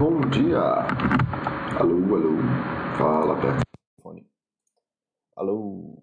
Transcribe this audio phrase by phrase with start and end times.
[0.00, 0.58] Bom dia!
[1.78, 2.38] Alô, alô.
[2.96, 3.60] Fala, perto.
[4.00, 4.26] Fone.
[5.36, 6.02] Alô.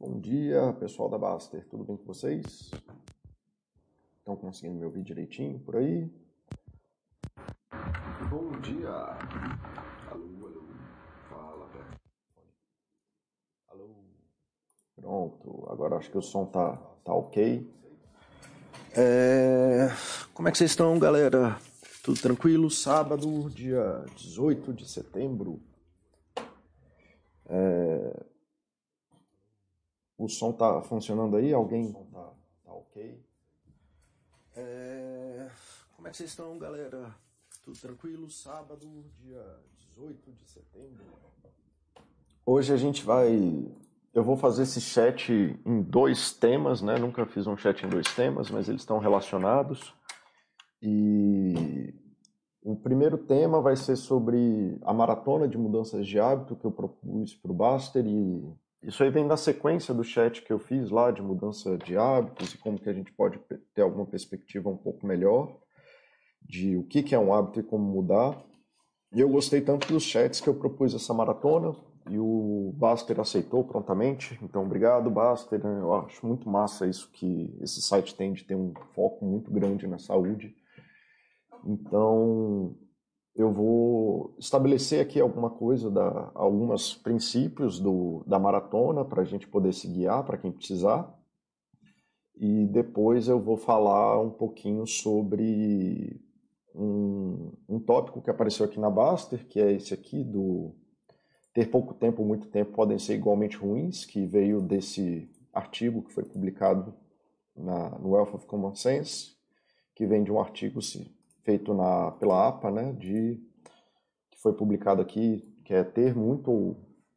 [0.00, 1.68] Bom dia, pessoal da Baster.
[1.68, 2.70] Tudo bem com vocês?
[4.16, 6.10] Estão conseguindo me ouvir direitinho por aí?
[8.30, 8.88] Bom dia!
[10.10, 10.64] Alô, alô.
[11.28, 12.00] Fala, perto.
[13.68, 13.96] Alô.
[14.96, 15.66] Pronto.
[15.70, 17.70] Agora acho que o som tá, tá ok.
[18.96, 19.88] É...
[20.32, 21.60] Como é que vocês estão, galera?
[22.02, 22.68] Tudo tranquilo?
[22.68, 25.62] Sábado, dia 18 de setembro.
[27.46, 28.26] É...
[30.18, 31.52] O som tá funcionando aí?
[31.52, 31.92] Alguém?
[31.92, 32.32] Tá,
[32.64, 33.24] tá ok?
[34.56, 35.48] É...
[35.94, 37.14] Como é que vocês estão, galera?
[37.62, 38.28] Tudo tranquilo?
[38.28, 39.60] Sábado, dia
[39.90, 41.04] 18 de setembro.
[42.44, 43.72] Hoje a gente vai.
[44.12, 45.32] Eu vou fazer esse chat
[45.64, 46.98] em dois temas, né?
[46.98, 49.94] Nunca fiz um chat em dois temas, mas eles estão relacionados.
[50.82, 51.94] E
[52.64, 57.34] o primeiro tema vai ser sobre a maratona de mudanças de hábito que eu propus
[57.34, 58.52] para o Baster e
[58.82, 62.52] isso aí vem da sequência do chat que eu fiz lá de mudança de hábitos
[62.52, 63.38] e como que a gente pode
[63.72, 65.56] ter alguma perspectiva um pouco melhor
[66.42, 68.42] de o que, que é um hábito e como mudar.
[69.14, 71.76] E eu gostei tanto dos chats que eu propus essa maratona
[72.10, 74.36] e o Baster aceitou prontamente.
[74.42, 75.60] Então, obrigado, Baster.
[75.64, 79.86] Eu acho muito massa isso que esse site tem de ter um foco muito grande
[79.86, 80.56] na saúde.
[81.64, 82.76] Então,
[83.34, 89.48] eu vou estabelecer aqui alguma coisa, da, alguns princípios do, da maratona para a gente
[89.48, 91.12] poder se guiar para quem precisar.
[92.36, 96.20] E depois eu vou falar um pouquinho sobre
[96.74, 100.74] um, um tópico que apareceu aqui na Baster, que é esse aqui do
[101.52, 106.12] ter pouco tempo ou muito tempo podem ser igualmente ruins, que veio desse artigo que
[106.12, 106.94] foi publicado
[107.54, 109.36] na, no Wealth of Common Sense,
[109.94, 110.80] que vem de um artigo
[111.44, 113.40] feito na, pela APA, né, de,
[114.30, 116.76] que foi publicado aqui, que é ter muito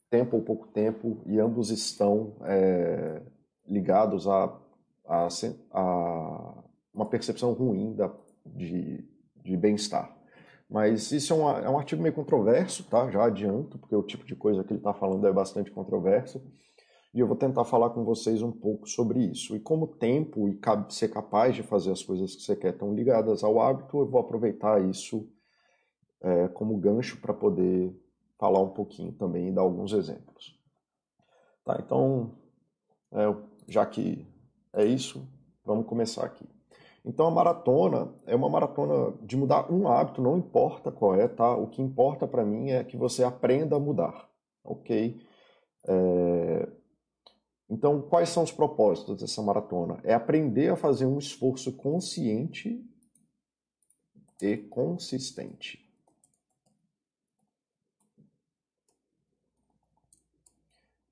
[0.10, 3.22] tempo ou pouco tempo, e ambos estão é,
[3.68, 4.58] ligados a,
[5.08, 5.28] a,
[5.72, 6.64] a,
[6.94, 8.12] uma percepção ruim da,
[8.46, 9.04] de,
[9.44, 10.16] de bem-estar.
[10.70, 13.10] Mas isso é, uma, é, um artigo meio controverso, tá?
[13.12, 16.42] Já adianto, porque o tipo de coisa que ele está falando é bastante controverso.
[17.16, 19.56] E eu vou tentar falar com vocês um pouco sobre isso.
[19.56, 20.60] E como tempo e
[20.90, 24.20] ser capaz de fazer as coisas que você quer estão ligadas ao hábito, eu vou
[24.20, 25.26] aproveitar isso
[26.20, 27.96] é, como gancho para poder
[28.38, 30.60] falar um pouquinho também e dar alguns exemplos.
[31.64, 32.32] Tá, então,
[33.14, 33.34] é,
[33.66, 34.28] já que
[34.74, 35.26] é isso,
[35.64, 36.46] vamos começar aqui.
[37.06, 41.56] Então a maratona é uma maratona de mudar um hábito, não importa qual é, tá?
[41.56, 44.30] O que importa para mim é que você aprenda a mudar,
[44.66, 45.18] ok?
[45.88, 46.68] É,
[47.70, 50.00] então, quais são os propósitos dessa maratona?
[50.04, 52.84] É aprender a fazer um esforço consciente
[54.42, 55.84] e consistente.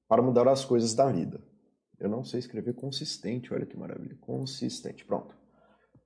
[0.07, 1.41] Para mudar as coisas da vida.
[1.99, 4.15] Eu não sei escrever consistente, olha que maravilha.
[4.21, 5.35] Consistente, pronto.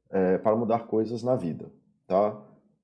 [0.10, 1.70] É, para mudar coisas na vida,
[2.06, 2.42] tá?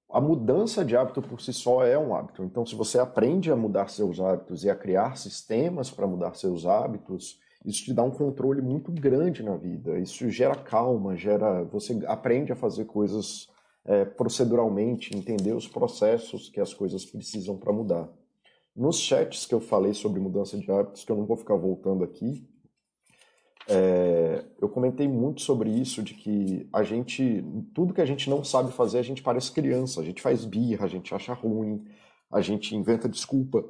[0.10, 2.44] A mudança de hábito por si só é um hábito.
[2.44, 6.66] Então, se você aprende a mudar seus hábitos e a criar sistemas para mudar seus
[6.66, 9.98] hábitos, isso te dá um controle muito grande na vida.
[10.00, 11.64] Isso gera calma, gera.
[11.66, 13.48] Você aprende a fazer coisas
[13.86, 18.10] é, proceduralmente, entender os processos que as coisas precisam para mudar.
[18.76, 22.04] Nos chats que eu falei sobre mudança de hábitos, que eu não vou ficar voltando
[22.04, 22.48] aqui,
[23.68, 27.44] é, eu comentei muito sobre isso, de que a gente,
[27.74, 30.86] tudo que a gente não sabe fazer, a gente parece criança, a gente faz birra,
[30.86, 31.86] a gente acha ruim,
[32.32, 33.64] a gente inventa desculpa,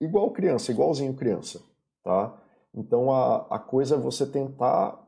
[0.00, 1.60] igual criança, igualzinho criança,
[2.02, 2.40] tá?
[2.78, 5.04] Então a, a coisa é você tentar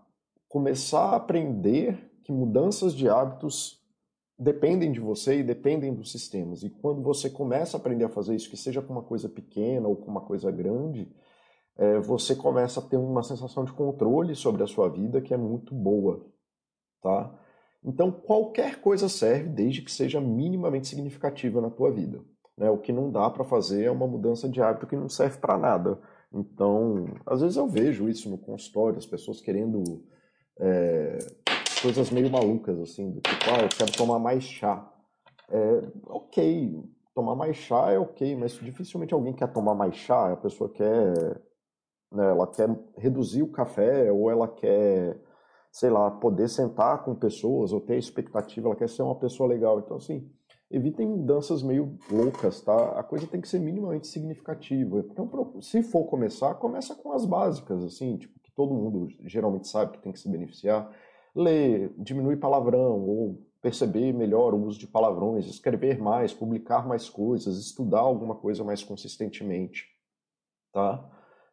[0.48, 3.80] começar a aprender que mudanças de hábitos
[4.36, 6.64] dependem de você e dependem dos sistemas.
[6.64, 9.86] E quando você começa a aprender a fazer isso, que seja com uma coisa pequena
[9.86, 11.08] ou com uma coisa grande,
[11.76, 15.36] é, você começa a ter uma sensação de controle sobre a sua vida que é
[15.36, 16.26] muito boa,
[17.00, 17.32] tá?
[17.84, 22.20] Então qualquer coisa serve desde que seja minimamente significativa na tua vida.
[22.56, 22.68] Né?
[22.68, 25.56] O que não dá para fazer é uma mudança de hábito que não serve para
[25.56, 25.98] nada.
[26.32, 30.04] Então, às vezes eu vejo isso no consultório, as pessoas querendo
[30.58, 31.18] é,
[31.82, 34.88] coisas meio malucas, assim, do tipo, ah, eu quero tomar mais chá.
[35.48, 36.84] É, ok,
[37.14, 41.42] tomar mais chá é ok, mas dificilmente alguém quer tomar mais chá, a pessoa quer,
[42.12, 45.20] né, ela quer reduzir o café, ou ela quer,
[45.72, 49.80] sei lá, poder sentar com pessoas, ou ter expectativa, ela quer ser uma pessoa legal.
[49.80, 50.30] Então, assim,
[50.70, 52.98] evitem mudanças meio loucas, tá?
[52.98, 55.04] A coisa tem que ser minimamente significativa.
[55.10, 55.28] Então,
[55.60, 60.02] se for começar, começa com as básicas, assim, tipo, que todo mundo geralmente sabe que
[60.02, 60.90] tem que se beneficiar.
[61.34, 67.58] Lê, diminui palavrão, ou perceber melhor o uso de palavrões, escrever mais, publicar mais coisas,
[67.58, 69.84] estudar alguma coisa mais consistentemente,
[70.72, 71.04] tá?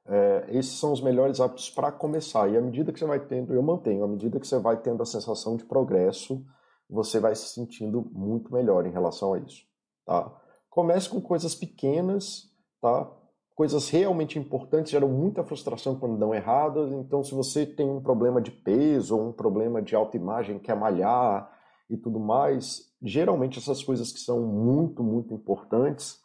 [0.05, 2.49] É, esses são os melhores hábitos para começar.
[2.49, 5.03] E à medida que você vai tendo, eu mantenho, à medida que você vai tendo
[5.03, 6.45] a sensação de progresso,
[6.89, 9.63] você vai se sentindo muito melhor em relação a isso,
[10.05, 10.33] tá?
[10.69, 12.51] Comece com coisas pequenas,
[12.81, 13.11] tá?
[13.55, 16.91] Coisas realmente importantes geram muita frustração quando dão erradas.
[16.91, 21.51] Então, se você tem um problema de peso ou um problema de autoimagem, quer malhar
[21.89, 26.19] e tudo mais, geralmente essas coisas que são muito, muito importantes,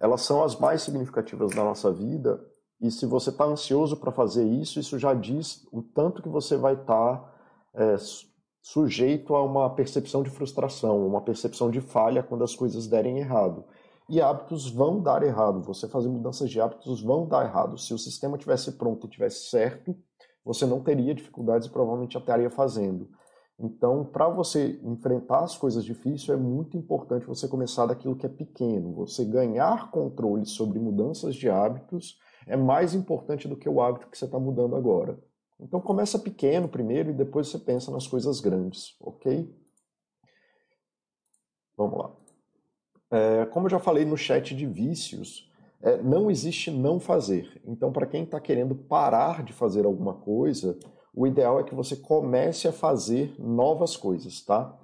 [0.00, 2.40] elas são as mais significativas da nossa vida.
[2.80, 6.56] E se você está ansioso para fazer isso, isso já diz o tanto que você
[6.56, 7.34] vai estar tá,
[7.74, 7.96] é,
[8.60, 13.64] sujeito a uma percepção de frustração, uma percepção de falha quando as coisas derem errado.
[14.08, 15.62] E hábitos vão dar errado.
[15.62, 17.76] Você fazer mudanças de hábitos vão dar errado.
[17.76, 19.94] Se o sistema tivesse pronto e tivesse certo,
[20.44, 23.10] você não teria dificuldades e provavelmente já estaria fazendo.
[23.60, 28.28] Então, para você enfrentar as coisas difíceis, é muito importante você começar daquilo que é
[28.28, 28.94] pequeno.
[28.94, 34.16] Você ganhar controle sobre mudanças de hábitos é mais importante do que o hábito que
[34.16, 35.18] você está mudando agora.
[35.60, 39.52] Então, começa pequeno primeiro e depois você pensa nas coisas grandes, ok?
[41.76, 42.12] Vamos lá.
[43.10, 45.50] É, como eu já falei no chat de vícios,
[45.82, 47.60] é, não existe não fazer.
[47.64, 50.78] Então, para quem está querendo parar de fazer alguma coisa,
[51.14, 54.76] o ideal é que você comece a fazer novas coisas, tá?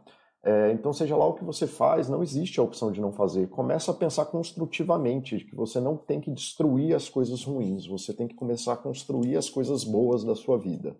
[0.44, 3.48] É, então, seja lá o que você faz, não existe a opção de não fazer.
[3.48, 8.28] Começa a pensar construtivamente, que você não tem que destruir as coisas ruins, você tem
[8.28, 10.94] que começar a construir as coisas boas da sua vida.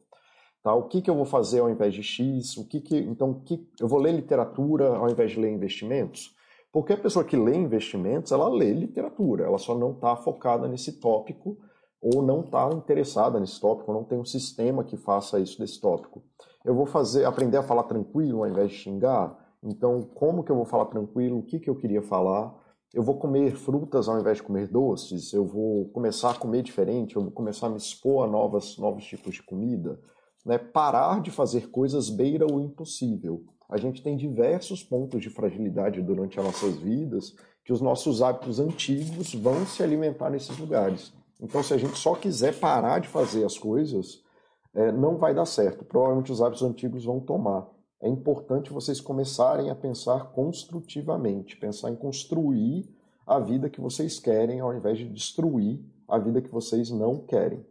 [0.63, 0.75] Tá?
[0.75, 2.57] O que, que eu vou fazer ao invés de X?
[2.57, 6.35] O que que, então, o que, eu vou ler literatura ao invés de ler investimentos?
[6.73, 10.99] Porque a pessoa que lê investimentos, ela lê literatura, ela só não está focada nesse
[10.99, 11.59] tópico
[12.01, 16.23] ou não está interessada nesse tópico, não tem um sistema que faça isso desse tópico.
[16.65, 19.37] Eu vou fazer, aprender a falar tranquilo ao invés de xingar.
[19.63, 21.39] Então, como que eu vou falar tranquilo?
[21.39, 22.55] O que, que eu queria falar?
[22.93, 25.33] Eu vou comer frutas ao invés de comer doces?
[25.33, 27.17] Eu vou começar a comer diferente?
[27.17, 30.01] Eu vou começar a me expor a novas, novos tipos de comida?
[30.45, 30.59] Né?
[30.59, 36.39] Parar de fazer coisas beira o impossível a gente tem diversos pontos de fragilidade durante
[36.39, 37.35] as nossas vidas
[37.65, 41.13] que os nossos hábitos antigos vão se alimentar nesses lugares.
[41.41, 44.23] Então, se a gente só quiser parar de fazer as coisas,
[44.75, 45.85] é, não vai dar certo.
[45.85, 47.69] Provavelmente os hábitos antigos vão tomar.
[48.01, 52.87] É importante vocês começarem a pensar construtivamente, pensar em construir
[53.27, 57.65] a vida que vocês querem, ao invés de destruir a vida que vocês não querem.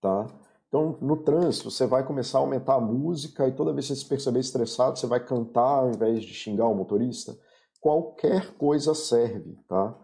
[0.00, 0.26] Tá?
[0.66, 4.00] Então, no trânsito, você vai começar a aumentar a música e toda vez que você
[4.00, 7.36] se perceber estressado, você vai cantar ao invés de xingar o motorista.
[7.80, 9.94] Qualquer coisa serve, tá?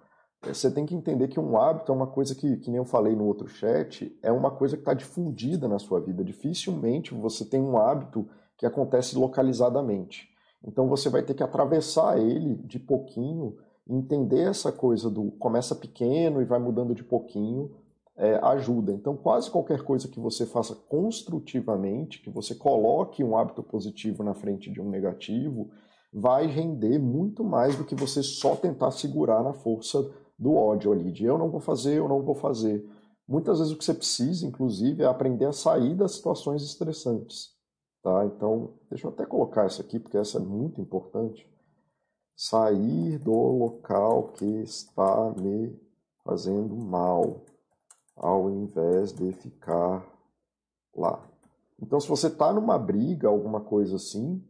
[0.42, 3.14] Você tem que entender que um hábito é uma coisa que, que nem eu falei
[3.14, 6.22] no outro chat, é uma coisa que está difundida na sua vida.
[6.22, 10.28] Dificilmente você tem um hábito que acontece localizadamente.
[10.64, 13.56] Então você vai ter que atravessar ele de pouquinho,
[13.88, 17.70] entender essa coisa do começa pequeno e vai mudando de pouquinho
[18.18, 18.92] é, ajuda.
[18.92, 24.34] Então, quase qualquer coisa que você faça construtivamente, que você coloque um hábito positivo na
[24.34, 25.70] frente de um negativo,
[26.12, 31.10] vai render muito mais do que você só tentar segurar na força do ódio ali,
[31.10, 32.86] de eu não vou fazer, eu não vou fazer.
[33.26, 37.52] Muitas vezes o que você precisa, inclusive, é aprender a sair das situações estressantes.
[38.02, 38.24] Tá?
[38.24, 41.46] Então, deixa eu até colocar isso aqui, porque essa é muito importante.
[42.36, 45.76] Sair do local que está me
[46.24, 47.42] fazendo mal
[48.16, 50.06] ao invés de ficar
[50.94, 51.22] lá.
[51.80, 54.42] Então, se você está numa briga, alguma coisa assim,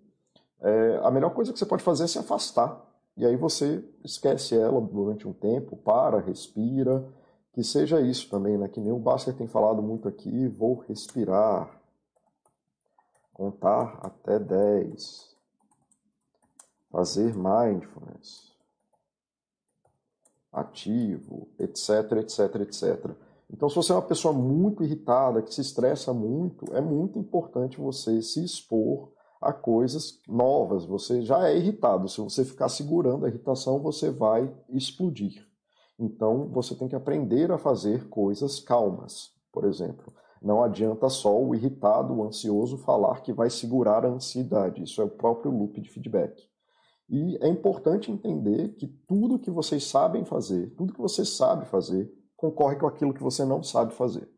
[0.60, 2.84] é, a melhor coisa que você pode fazer é se afastar.
[3.18, 7.04] E aí você esquece ela durante um tempo, para, respira,
[7.52, 8.68] que seja isso também, né?
[8.68, 11.82] Que nem o Basker tem falado muito aqui, vou respirar,
[13.34, 15.36] contar até 10,
[16.92, 18.52] fazer mindfulness,
[20.52, 23.10] ativo, etc, etc, etc.
[23.52, 27.80] Então, se você é uma pessoa muito irritada, que se estressa muito, é muito importante
[27.80, 29.08] você se expor
[29.40, 30.84] a coisas novas.
[30.84, 32.08] Você já é irritado.
[32.08, 35.46] Se você ficar segurando a irritação, você vai explodir.
[35.98, 40.12] Então, você tem que aprender a fazer coisas calmas, por exemplo.
[40.40, 44.82] Não adianta só o irritado, o ansioso falar que vai segurar a ansiedade.
[44.82, 46.40] Isso é o próprio loop de feedback.
[47.08, 52.12] E é importante entender que tudo que vocês sabem fazer, tudo que você sabe fazer,
[52.36, 54.28] concorre com aquilo que você não sabe fazer.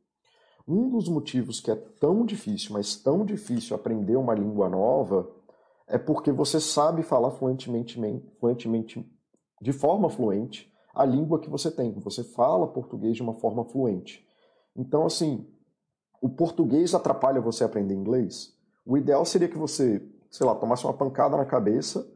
[0.66, 5.30] Um dos motivos que é tão difícil, mas tão difícil aprender uma língua nova,
[5.86, 8.00] é porque você sabe falar fluentemente,
[8.38, 9.04] fluentemente
[9.60, 11.92] de forma fluente a língua que você tem.
[12.00, 14.26] Você fala português de uma forma fluente.
[14.76, 15.46] Então, assim,
[16.22, 18.54] o português atrapalha você aprender inglês?
[18.84, 20.00] O ideal seria que você
[20.30, 22.06] sei lá, tomasse uma pancada na cabeça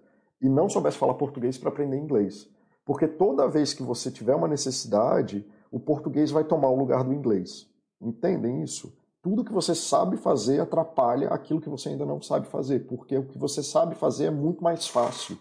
[0.41, 2.49] e não soubesse falar português para aprender inglês.
[2.85, 7.13] Porque toda vez que você tiver uma necessidade, o português vai tomar o lugar do
[7.13, 7.69] inglês.
[8.01, 8.97] Entendem isso?
[9.23, 13.27] Tudo que você sabe fazer atrapalha aquilo que você ainda não sabe fazer, porque o
[13.27, 15.39] que você sabe fazer é muito mais fácil.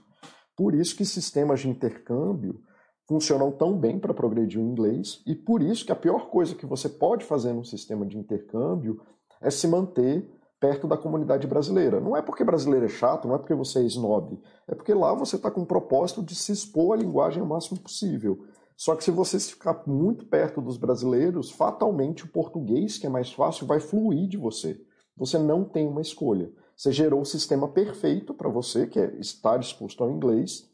[0.56, 2.62] Por isso que sistemas de intercâmbio
[3.08, 6.66] funcionam tão bem para progredir o inglês e por isso que a pior coisa que
[6.66, 9.02] você pode fazer num sistema de intercâmbio
[9.42, 10.30] é se manter
[10.64, 12.00] perto da comunidade brasileira.
[12.00, 15.14] Não é porque brasileiro é chato, não é porque você é snob, é porque lá
[15.14, 18.46] você está com o propósito de se expor à linguagem o máximo possível.
[18.84, 23.32] Só que se você ficar muito perto dos brasileiros, fatalmente o português, que é mais
[23.32, 24.78] fácil, vai fluir de você.
[25.16, 26.52] Você não tem uma escolha.
[26.76, 30.70] Você gerou o sistema perfeito para você, que é estar exposto ao inglês,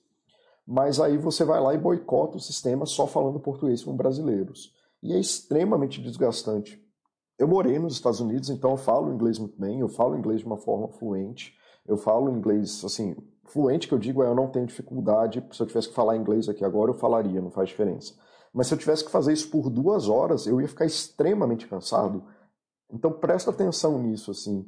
[0.65, 4.73] mas aí você vai lá e boicota o sistema só falando português com brasileiros.
[5.03, 6.83] E é extremamente desgastante.
[7.37, 10.47] Eu morei nos Estados Unidos, então eu falo inglês muito bem, eu falo inglês de
[10.47, 11.53] uma forma fluente,
[11.87, 13.15] eu falo inglês, assim,
[13.49, 16.47] fluente que eu digo é eu não tenho dificuldade, se eu tivesse que falar inglês
[16.47, 18.13] aqui agora, eu falaria, não faz diferença.
[18.53, 22.23] Mas se eu tivesse que fazer isso por duas horas, eu ia ficar extremamente cansado.
[22.91, 24.65] Então presta atenção nisso, assim.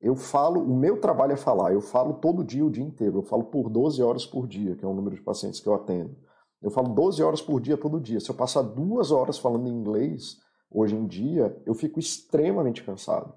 [0.00, 3.22] Eu falo, o meu trabalho é falar, eu falo todo dia, o dia inteiro, eu
[3.22, 6.16] falo por 12 horas por dia, que é o número de pacientes que eu atendo.
[6.60, 8.20] Eu falo 12 horas por dia todo dia.
[8.20, 10.38] Se eu passar duas horas falando inglês,
[10.70, 13.32] hoje em dia, eu fico extremamente cansado.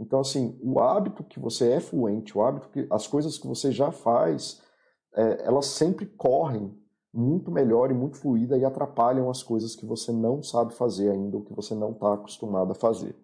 [0.00, 3.70] Então, assim, o hábito que você é fluente, o hábito que as coisas que você
[3.70, 4.62] já faz,
[5.14, 6.74] é, elas sempre correm
[7.12, 11.36] muito melhor e muito fluida e atrapalham as coisas que você não sabe fazer ainda
[11.36, 13.14] ou que você não está acostumado a fazer.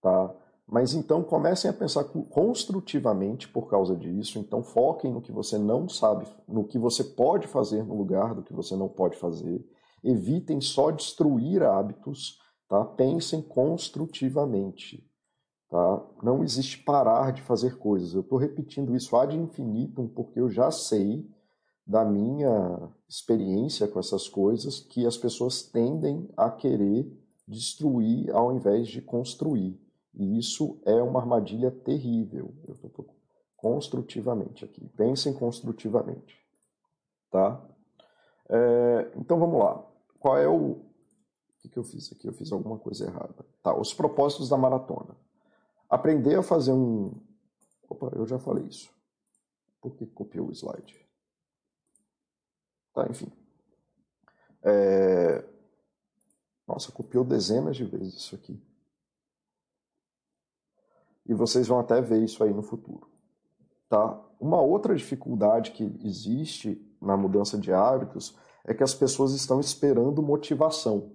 [0.00, 0.32] Tá?
[0.66, 4.38] Mas então comecem a pensar construtivamente por causa disso.
[4.38, 8.42] Então foquem no que você não sabe, no que você pode fazer no lugar do
[8.42, 9.66] que você não pode fazer.
[10.04, 12.38] Evitem só destruir hábitos,
[12.68, 12.84] tá?
[12.84, 15.02] Pensem construtivamente,
[15.68, 16.06] tá?
[16.22, 18.14] Não existe parar de fazer coisas.
[18.14, 21.28] Eu estou repetindo isso ad infinitum porque eu já sei
[21.86, 27.06] da minha experiência com essas coisas que as pessoas tendem a querer
[27.46, 29.78] destruir ao invés de construir.
[30.14, 32.54] E isso é uma armadilha terrível.
[32.66, 33.06] Eu estou
[33.56, 34.86] construtivamente aqui.
[34.96, 36.38] Pensem construtivamente.
[37.30, 37.62] Tá?
[38.48, 39.84] É, então vamos lá.
[40.18, 40.72] Qual é o.
[40.72, 40.84] O
[41.60, 42.28] que, que eu fiz aqui?
[42.28, 43.44] Eu fiz alguma coisa errada.
[43.62, 45.16] Tá, os propósitos da maratona.
[45.94, 47.12] Aprender a fazer um.
[47.88, 48.90] Opa, eu já falei isso.
[49.80, 51.06] Por que copiou o slide?
[52.92, 53.30] Tá, enfim.
[54.62, 55.44] É...
[56.66, 58.60] Nossa, copiou dezenas de vezes isso aqui
[61.26, 63.08] e vocês vão até ver isso aí no futuro.
[63.88, 64.20] Tá?
[64.38, 70.22] Uma outra dificuldade que existe na mudança de hábitos é que as pessoas estão esperando
[70.22, 71.12] motivação.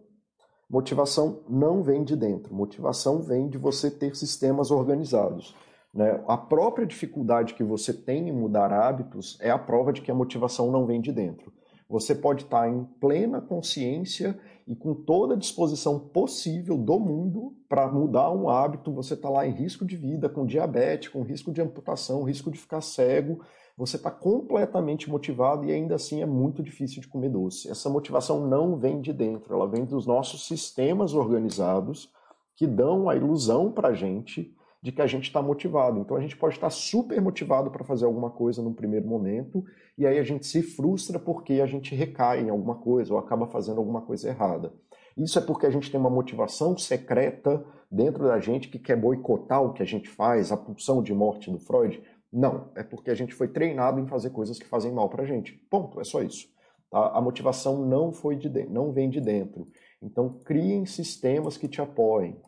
[0.70, 5.56] Motivação não vem de dentro, motivação vem de você ter sistemas organizados.
[5.92, 6.24] Né?
[6.28, 10.16] A própria dificuldade que você tem em mudar hábitos é a prova de que a
[10.16, 11.52] motivação não vem de dentro.
[11.90, 17.92] Você pode estar em plena consciência e com toda a disposição possível do mundo para
[17.92, 18.94] mudar um hábito.
[18.94, 22.60] Você está lá em risco de vida, com diabetes, com risco de amputação, risco de
[22.60, 23.42] ficar cego.
[23.80, 27.72] Você está completamente motivado e ainda assim é muito difícil de comer doce.
[27.72, 32.12] Essa motivação não vem de dentro, ela vem dos nossos sistemas organizados
[32.58, 35.98] que dão a ilusão para a gente de que a gente está motivado.
[35.98, 39.64] Então a gente pode estar super motivado para fazer alguma coisa no primeiro momento
[39.98, 43.48] e aí a gente se frustra porque a gente recai em alguma coisa ou acaba
[43.48, 44.74] fazendo alguma coisa errada.
[45.16, 49.64] Isso é porque a gente tem uma motivação secreta dentro da gente que quer boicotar
[49.64, 52.02] o que a gente faz, a pulsão de morte do Freud.
[52.32, 55.26] Não, é porque a gente foi treinado em fazer coisas que fazem mal para a
[55.26, 55.54] gente.
[55.70, 56.48] Ponto, é só isso.
[56.90, 57.10] Tá?
[57.10, 59.68] A motivação não foi de dentro, não vem de dentro.
[60.02, 62.40] Então criem sistemas que te apoiem.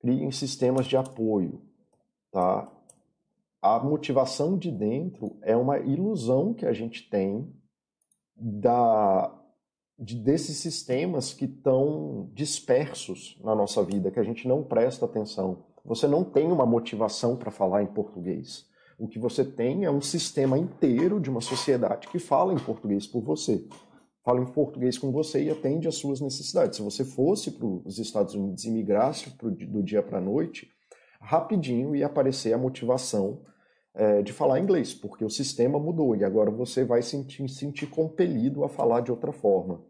[0.00, 1.60] Criem sistemas de apoio.
[2.30, 2.70] Tá?
[3.60, 7.52] a motivação de dentro é uma ilusão que a gente tem
[8.36, 9.34] da,
[9.98, 15.66] de, desses sistemas que estão dispersos na nossa vida, que a gente não presta atenção.
[15.88, 18.66] Você não tem uma motivação para falar em português.
[18.98, 23.06] O que você tem é um sistema inteiro de uma sociedade que fala em português
[23.06, 23.66] por você.
[24.22, 26.76] Fala em português com você e atende às suas necessidades.
[26.76, 30.68] Se você fosse para os Estados Unidos e migrasse pro, do dia para a noite,
[31.22, 33.40] rapidinho ia aparecer a motivação
[33.94, 38.62] é, de falar inglês, porque o sistema mudou e agora você vai sentir, sentir compelido
[38.62, 39.82] a falar de outra forma.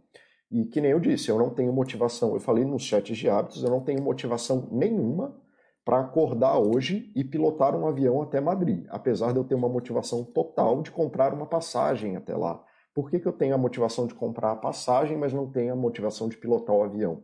[0.49, 3.65] E que nem eu disse, eu não tenho motivação, eu falei nos chats de hábitos,
[3.65, 5.48] eu não tenho motivação nenhuma
[5.89, 10.23] para acordar hoje e pilotar um avião até Madrid, apesar de eu ter uma motivação
[10.23, 12.63] total de comprar uma passagem até lá.
[12.95, 15.77] Por que, que eu tenho a motivação de comprar a passagem, mas não tenho a
[15.77, 17.23] motivação de pilotar o avião?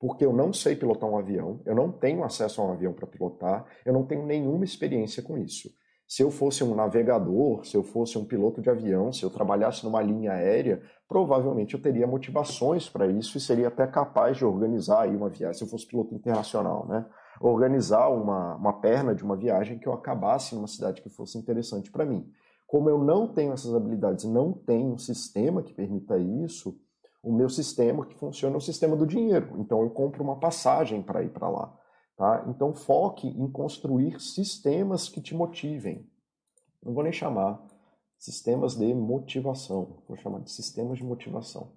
[0.00, 3.06] porque eu não sei pilotar um avião, eu não tenho acesso a um avião para
[3.06, 5.70] pilotar, eu não tenho nenhuma experiência com isso.
[6.08, 9.84] Se eu fosse um navegador, se eu fosse um piloto de avião, se eu trabalhasse
[9.84, 15.02] numa linha aérea, provavelmente eu teria motivações para isso e seria até capaz de organizar
[15.02, 17.06] aí uma viagem, se eu fosse piloto internacional, né?
[17.44, 21.90] Organizar uma, uma perna de uma viagem que eu acabasse numa cidade que fosse interessante
[21.90, 22.30] para mim.
[22.66, 26.78] Como eu não tenho essas habilidades, não tenho um sistema que permita isso,
[27.22, 29.54] o meu sistema que funciona é o sistema do dinheiro.
[29.58, 31.78] Então eu compro uma passagem para ir para lá.
[32.16, 32.44] Tá?
[32.48, 36.08] Então foque em construir sistemas que te motivem.
[36.82, 37.64] Não vou nem chamar
[38.18, 41.72] sistemas de motivação, vou chamar de sistemas de motivação.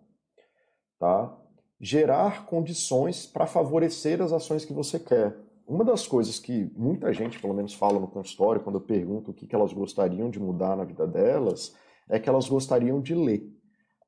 [1.00, 1.36] Tá?
[1.80, 5.45] Gerar condições para favorecer as ações que você quer.
[5.68, 9.34] Uma das coisas que muita gente, pelo menos, fala no consultório, quando eu pergunto o
[9.34, 11.76] que elas gostariam de mudar na vida delas,
[12.08, 13.52] é que elas gostariam de ler.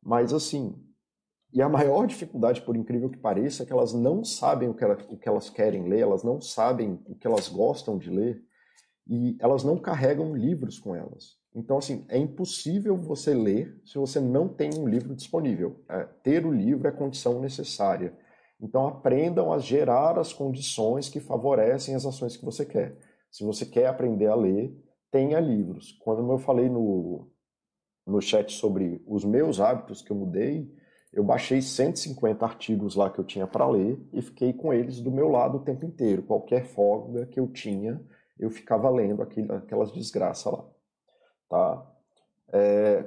[0.01, 0.75] Mas, assim,
[1.51, 4.83] e a maior dificuldade, por incrível que pareça, é que elas não sabem o que,
[4.83, 8.43] elas, o que elas querem ler, elas não sabem o que elas gostam de ler,
[9.07, 11.37] e elas não carregam livros com elas.
[11.55, 15.83] Então, assim, é impossível você ler se você não tem um livro disponível.
[15.89, 18.15] É, ter o livro é condição necessária.
[18.59, 22.97] Então, aprendam a gerar as condições que favorecem as ações que você quer.
[23.31, 24.75] Se você quer aprender a ler,
[25.11, 25.91] tenha livros.
[26.03, 27.29] Quando eu falei no,
[28.05, 30.71] no chat sobre os meus hábitos que eu mudei,
[31.13, 35.11] eu baixei 150 artigos lá que eu tinha para ler e fiquei com eles do
[35.11, 36.23] meu lado o tempo inteiro.
[36.23, 38.01] Qualquer folga que eu tinha,
[38.39, 40.65] eu ficava lendo aquelas desgraças lá.
[41.49, 41.91] Tá?
[42.49, 43.05] É,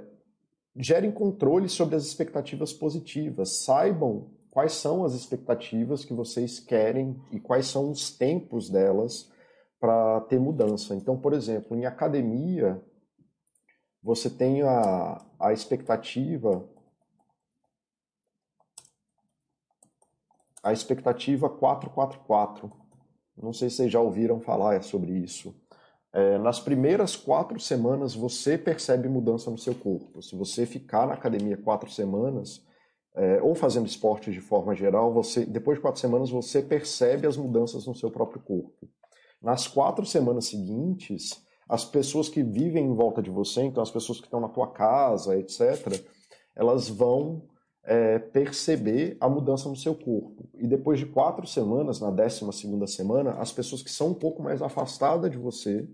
[0.76, 3.62] gerem controle sobre as expectativas positivas.
[3.64, 9.30] Saibam quais são as expectativas que vocês querem e quais são os tempos delas
[9.78, 10.95] para ter mudança.
[10.95, 12.83] Então, por exemplo, em academia,
[14.02, 16.69] você tem a, a expectativa
[20.62, 22.71] a expectativa 444.
[23.37, 25.54] Não sei se vocês já ouviram falar sobre isso.
[26.12, 30.21] É, nas primeiras quatro semanas você percebe mudança no seu corpo.
[30.21, 32.63] Se você ficar na academia quatro semanas,
[33.14, 37.36] é, ou fazendo esporte de forma geral, você depois de quatro semanas você percebe as
[37.36, 38.88] mudanças no seu próprio corpo.
[39.42, 44.18] Nas quatro semanas seguintes, as pessoas que vivem em volta de você, então as pessoas
[44.18, 46.02] que estão na tua casa, etc.,
[46.54, 47.42] elas vão
[47.84, 50.49] é, perceber a mudança no seu corpo.
[50.58, 54.42] E depois de quatro semanas, na décima segunda semana, as pessoas que são um pouco
[54.42, 55.88] mais afastadas de você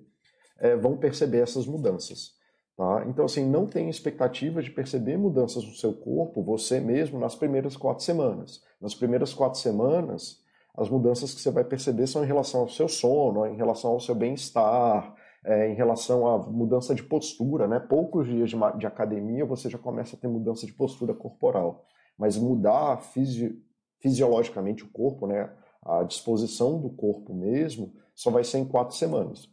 [0.59, 2.36] é, vão perceber essas mudanças.
[2.77, 3.05] Tá?
[3.09, 7.77] Então, assim, não tem expectativa de perceber mudanças no seu corpo, você mesmo, nas primeiras
[7.77, 8.63] quatro semanas.
[8.81, 10.43] Nas primeiras quatro semanas,
[10.77, 14.01] as mudanças que você vai perceber são em relação ao seu sono, em relação ao
[14.01, 17.81] seu bem-estar, é, em relação à mudança de postura, né?
[17.81, 21.87] Poucos dias de, de, academia você já começa a ter mudança de postura corporal,
[22.19, 23.63] mas mudar fisi
[24.01, 25.51] fisiologicamente o corpo, né?
[25.83, 29.49] A disposição do corpo mesmo, só vai ser em quatro semanas.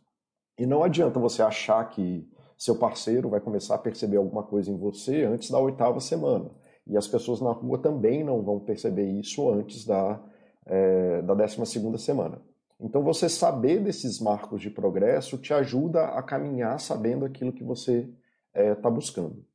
[0.57, 2.27] E não adianta você achar que
[2.63, 6.49] seu parceiro vai começar a perceber alguma coisa em você antes da oitava semana.
[6.87, 10.23] E as pessoas na rua também não vão perceber isso antes da,
[10.65, 12.41] é, da décima segunda semana.
[12.79, 18.09] Então, você saber desses marcos de progresso te ajuda a caminhar sabendo aquilo que você
[18.55, 19.45] está é, tá buscando.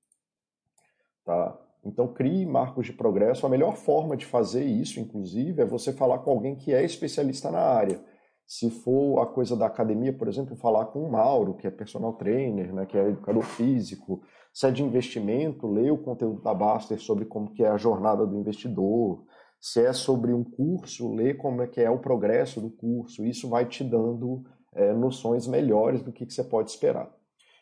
[1.25, 1.59] Tá?
[1.83, 3.47] Então, crie marcos de progresso.
[3.47, 7.51] A melhor forma de fazer isso, inclusive, é você falar com alguém que é especialista
[7.51, 8.05] na área.
[8.49, 12.15] Se for a coisa da academia, por exemplo, falar com o Mauro, que é personal
[12.15, 14.23] trainer, né, que é educador físico.
[14.55, 18.27] Se é de investimento, ler o conteúdo da Baster sobre como que é a jornada
[18.27, 19.23] do investidor.
[19.61, 23.23] Se é sobre um curso, ler como é que é o progresso do curso.
[23.27, 27.15] Isso vai te dando é, noções melhores do que, que você pode esperar.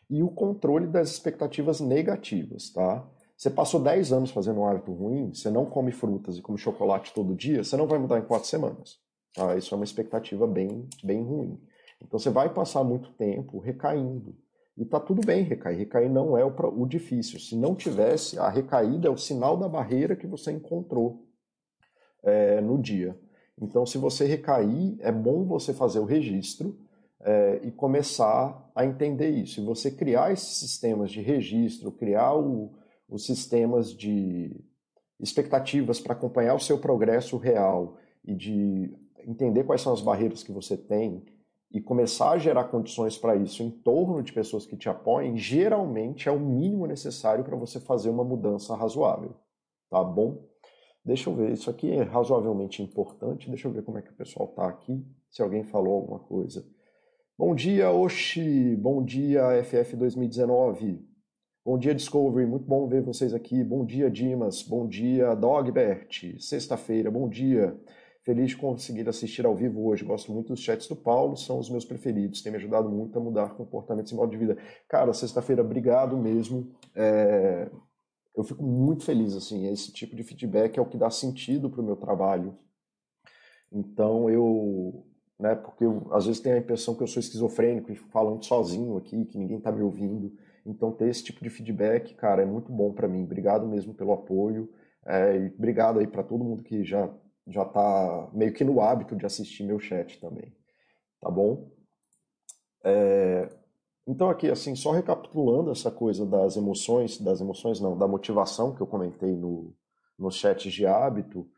[0.09, 3.05] E o controle das expectativas negativas, tá?
[3.35, 7.13] Você passou 10 anos fazendo um hábito ruim, você não come frutas e come chocolate
[7.13, 9.05] todo dia, você não vai mudar em 4 semanas.
[9.33, 9.55] Tá?
[9.55, 11.59] Isso é uma expectativa bem, bem ruim.
[12.01, 14.35] Então você vai passar muito tempo recaindo.
[14.77, 15.77] E tá tudo bem recair.
[15.77, 17.39] Recair não é o, o difícil.
[17.39, 21.25] Se não tivesse, a recaída é o sinal da barreira que você encontrou
[22.23, 23.17] é, no dia.
[23.59, 26.77] Então, se você recair, é bom você fazer o registro
[27.21, 29.59] é, e começar a entender isso.
[29.59, 32.71] E você criar esses sistemas de registro, criar o,
[33.09, 34.55] os sistemas de
[35.19, 38.95] expectativas para acompanhar o seu progresso real e de
[39.27, 41.23] entender quais são as barreiras que você tem
[41.69, 46.29] e começar a gerar condições para isso em torno de pessoas que te apoiem, geralmente
[46.29, 49.35] é o mínimo necessário para você fazer uma mudança razoável,
[49.89, 50.47] tá bom?
[51.03, 53.49] Deixa eu ver, isso aqui é razoavelmente importante.
[53.49, 56.65] Deixa eu ver como é que o pessoal está aqui, se alguém falou alguma coisa.
[57.37, 58.75] Bom dia, Oxi!
[58.75, 61.05] Bom dia, FF 2019!
[61.63, 62.45] Bom dia, Discovery!
[62.45, 63.63] Muito bom ver vocês aqui.
[63.63, 64.63] Bom dia, Dimas!
[64.63, 66.39] Bom dia, Dogbert!
[66.39, 67.77] Sexta-feira, bom dia!
[68.27, 70.03] Feliz de conseguir assistir ao vivo hoje.
[70.03, 72.41] Gosto muito dos chats do Paulo, são os meus preferidos.
[72.41, 74.57] Tem me ajudado muito a mudar comportamentos e modo de vida.
[74.85, 76.69] Cara, sexta-feira, obrigado mesmo.
[76.93, 77.71] É...
[78.35, 79.71] Eu fico muito feliz, assim.
[79.71, 82.53] Esse tipo de feedback é o que dá sentido para o meu trabalho.
[83.71, 85.05] Então, eu.
[85.39, 88.97] Né, porque eu, às vezes tenho a impressão que eu sou esquizofrênico e falando sozinho
[88.97, 90.33] aqui, que ninguém está me ouvindo.
[90.65, 93.23] Então, ter esse tipo de feedback, cara, é muito bom para mim.
[93.23, 94.69] Obrigado mesmo pelo apoio.
[95.05, 97.09] É, obrigado aí para todo mundo que já
[97.47, 100.53] já está meio que no hábito de assistir meu chat também,
[101.21, 101.69] tá bom?
[102.83, 103.49] É,
[104.07, 108.81] então aqui, assim, só recapitulando essa coisa das emoções, das emoções não, da motivação que
[108.81, 109.73] eu comentei no,
[110.17, 111.49] nos chats de hábito,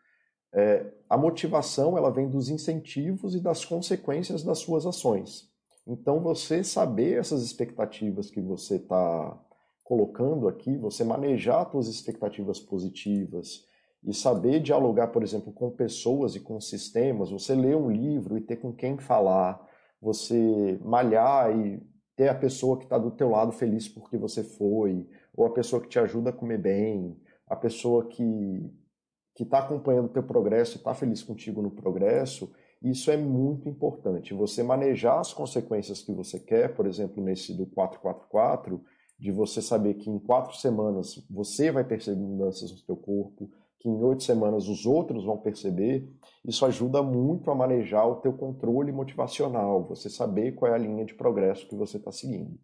[0.52, 5.48] é, a motivação ela vem dos incentivos e das consequências das suas ações.
[5.86, 9.40] Então você saber essas expectativas que você está
[9.84, 13.66] colocando aqui, você manejar suas expectativas positivas,
[14.04, 18.42] e saber dialogar, por exemplo, com pessoas e com sistemas, você ler um livro e
[18.42, 19.66] ter com quem falar,
[20.02, 21.82] você malhar e
[22.16, 25.82] ter a pessoa que está do teu lado feliz porque você foi, ou a pessoa
[25.82, 28.72] que te ajuda a comer bem, a pessoa que
[29.40, 32.52] que está acompanhando o teu progresso e está feliz contigo no progresso,
[32.84, 34.34] isso é muito importante.
[34.34, 38.84] Você manejar as consequências que você quer, por exemplo, nesse do 444,
[39.18, 43.88] de você saber que em quatro semanas você vai perceber mudanças no teu corpo, que
[43.88, 46.08] em oito semanas os outros vão perceber,
[46.46, 51.06] isso ajuda muito a manejar o teu controle motivacional, você saber qual é a linha
[51.06, 52.60] de progresso que você está seguindo.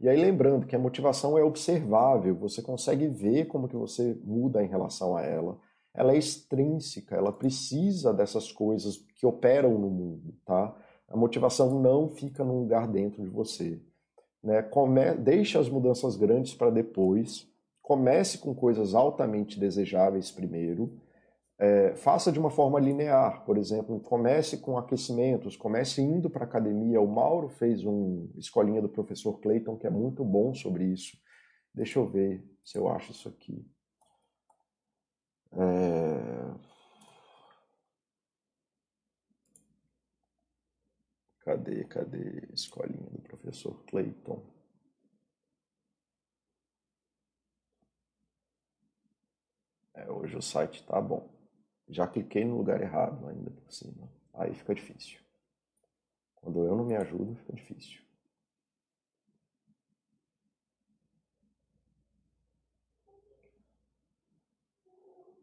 [0.00, 4.62] E aí lembrando que a motivação é observável, você consegue ver como que você muda
[4.62, 5.58] em relação a ela.
[5.92, 10.74] Ela é extrínseca, ela precisa dessas coisas que operam no mundo, tá?
[11.08, 13.82] A motivação não fica num lugar dentro de você.
[14.42, 14.62] Né?
[14.62, 15.14] Come...
[15.16, 17.47] Deixa as mudanças grandes para depois,
[17.88, 21.00] comece com coisas altamente desejáveis primeiro,
[21.58, 26.46] é, faça de uma forma linear, por exemplo, comece com aquecimentos, comece indo para a
[26.46, 27.00] academia.
[27.00, 31.16] O Mauro fez um escolinha do professor Clayton que é muito bom sobre isso.
[31.74, 33.66] Deixa eu ver se eu acho isso aqui.
[35.52, 36.68] É...
[41.40, 44.57] Cadê, cadê escolinha do professor Clayton?
[49.98, 51.28] É, hoje o site tá bom.
[51.88, 54.08] Já cliquei no lugar errado ainda por cima.
[54.32, 55.18] Aí fica difícil.
[56.36, 58.00] Quando eu não me ajudo, fica difícil.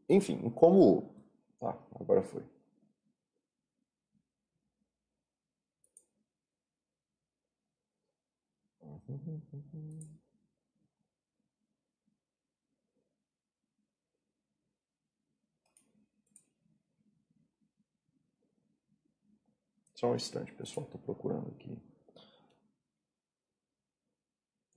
[0.07, 1.13] Enfim, como.
[1.59, 2.43] Tá, agora foi.
[20.05, 21.81] Só um instante, pessoal, estou procurando aqui.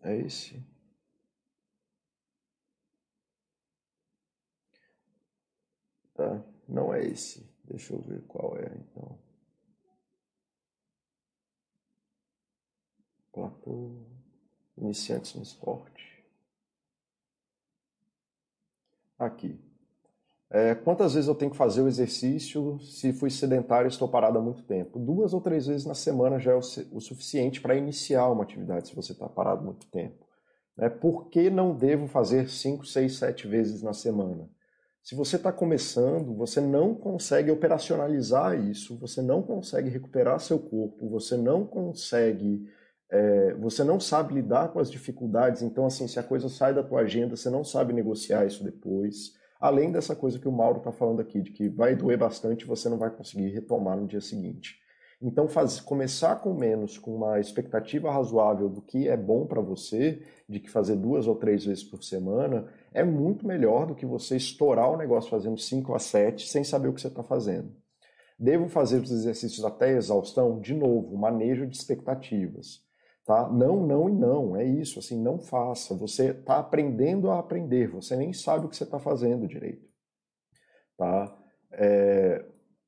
[0.01, 0.67] É esse?
[6.14, 7.47] Tá, não é esse.
[7.64, 9.23] Deixa eu ver qual é então.
[13.31, 14.07] Platô.
[14.79, 16.25] Iniciantes no esporte.
[19.19, 19.67] Aqui.
[20.50, 24.38] É, quantas vezes eu tenho que fazer o exercício se fui sedentário e estou parado
[24.38, 24.98] há muito tempo?
[24.98, 26.61] Duas ou três vezes na semana já é o,
[26.92, 30.26] o suficiente para iniciar uma atividade se você está parado muito tempo.
[30.76, 30.88] Né?
[30.88, 34.48] Por que não devo fazer cinco, seis, sete vezes na semana?
[35.02, 41.08] Se você está começando, você não consegue operacionalizar isso, você não consegue recuperar seu corpo,
[41.08, 42.66] você não consegue,
[43.11, 45.62] é, você não sabe lidar com as dificuldades.
[45.62, 49.32] Então, assim, se a coisa sai da tua agenda, você não sabe negociar isso depois.
[49.61, 52.66] Além dessa coisa que o Mauro está falando aqui, de que vai doer bastante e
[52.66, 54.81] você não vai conseguir retomar no dia seguinte.
[55.21, 60.23] Então, faz, começar com menos, com uma expectativa razoável do que é bom para você,
[60.49, 64.37] de que fazer duas ou três vezes por semana, é muito melhor do que você
[64.37, 67.75] estourar o negócio fazendo cinco a sete sem saber o que você está fazendo.
[68.38, 70.61] Devo fazer os exercícios até exaustão?
[70.61, 72.88] De novo, manejo de expectativas.
[73.29, 73.47] Tá?
[73.47, 75.95] Não, não e não, é isso, assim, não faça.
[75.97, 79.87] Você está aprendendo a aprender, você nem sabe o que você está fazendo direito.
[80.97, 81.38] Tá?
[81.73, 82.43] É...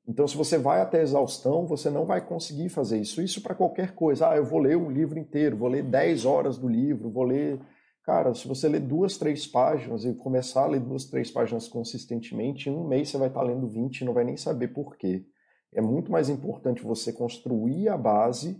[0.07, 3.21] Então, se você vai até exaustão, você não vai conseguir fazer isso.
[3.21, 4.29] Isso para qualquer coisa.
[4.29, 7.59] Ah, eu vou ler um livro inteiro, vou ler 10 horas do livro, vou ler.
[8.03, 12.67] Cara, se você ler duas, três páginas e começar a ler duas, três páginas consistentemente,
[12.67, 14.97] em um mês você vai estar tá lendo 20 e não vai nem saber por
[14.97, 15.23] quê.
[15.71, 18.59] É muito mais importante você construir a base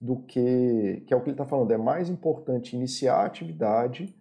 [0.00, 4.14] do que, que é o que ele está falando, é mais importante iniciar a atividade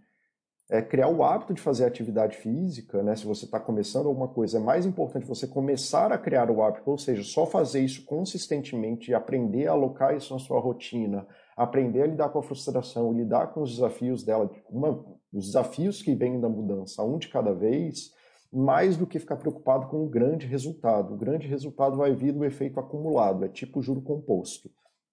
[0.70, 3.16] é, criar o hábito de fazer atividade física, né?
[3.16, 6.90] Se você está começando alguma coisa, é mais importante você começar a criar o hábito,
[6.90, 12.08] ou seja, só fazer isso consistentemente aprender a alocar isso na sua rotina, aprender a
[12.08, 16.48] lidar com a frustração, lidar com os desafios dela, uma, os desafios que vêm da
[16.48, 18.14] mudança, um de cada vez,
[18.54, 21.16] mais do que ficar preocupado com o grande resultado.
[21.16, 24.70] O grande resultado vai vir do efeito acumulado, é tipo juro composto,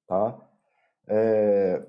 [0.06, 0.38] tá?
[1.08, 1.82] É,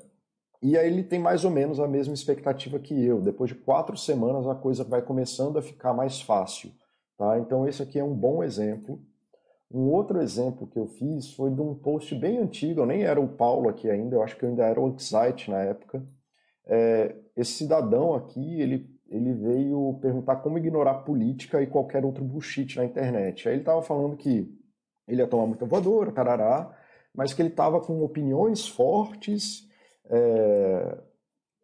[0.61, 3.21] e aí ele tem mais ou menos a mesma expectativa que eu.
[3.21, 6.71] Depois de quatro semanas a coisa vai começando a ficar mais fácil.
[7.17, 7.37] Tá?
[7.39, 8.99] Então esse aqui é um bom exemplo.
[9.71, 13.19] Um outro exemplo que eu fiz foi de um post bem antigo, eu nem era
[13.19, 16.07] o Paulo aqui ainda, eu acho que eu ainda era o Excite na época.
[16.65, 22.77] É, esse cidadão aqui, ele, ele veio perguntar como ignorar política e qualquer outro bullshit
[22.77, 23.47] na internet.
[23.47, 24.49] Aí ele estava falando que
[25.07, 26.76] ele ia tomar muita voadora, tarará,
[27.17, 29.67] mas que ele estava com opiniões fortes
[30.05, 31.03] é,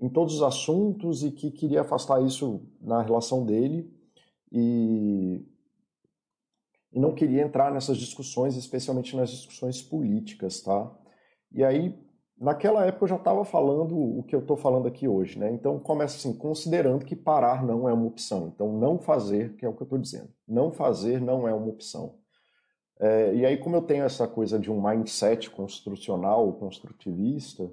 [0.02, 3.94] em todos os assuntos e que queria afastar isso na relação dele
[4.52, 5.46] e,
[6.92, 10.92] e não queria entrar nessas discussões, especialmente nas discussões políticas, tá?
[11.52, 11.96] E aí,
[12.36, 15.52] naquela época eu já estava falando o que eu estou falando aqui hoje, né?
[15.52, 18.48] Então começa assim, considerando que parar não é uma opção.
[18.48, 21.68] Então não fazer, que é o que eu estou dizendo, não fazer não é uma
[21.68, 22.23] opção.
[23.04, 27.70] É, e aí, como eu tenho essa coisa de um mindset construcional, construtivista,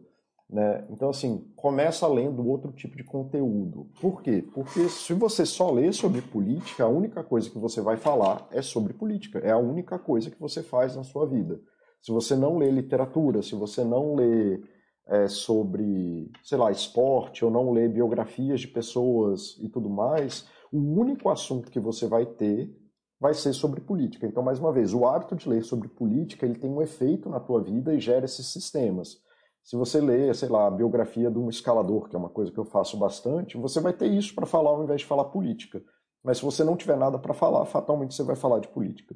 [0.48, 0.84] né?
[0.90, 3.86] Então, assim, começa lendo outro tipo de conteúdo.
[4.00, 4.44] Por quê?
[4.52, 8.60] Porque se você só lê sobre política, a única coisa que você vai falar é
[8.60, 9.38] sobre política.
[9.38, 11.60] É a única coisa que você faz na sua vida.
[12.02, 14.60] Se você não lê literatura, se você não lê
[15.06, 20.78] é, sobre, sei lá, esporte, ou não lê biografias de pessoas e tudo mais, o
[20.78, 22.79] único assunto que você vai ter
[23.20, 24.26] vai ser sobre política.
[24.26, 27.38] Então, mais uma vez, o hábito de ler sobre política, ele tem um efeito na
[27.38, 29.20] tua vida e gera esses sistemas.
[29.62, 32.58] Se você lê, sei lá, a biografia de um escalador, que é uma coisa que
[32.58, 35.82] eu faço bastante, você vai ter isso para falar ao invés de falar política.
[36.24, 39.14] Mas se você não tiver nada para falar, fatalmente você vai falar de política.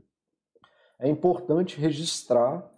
[0.99, 2.71] É importante registrar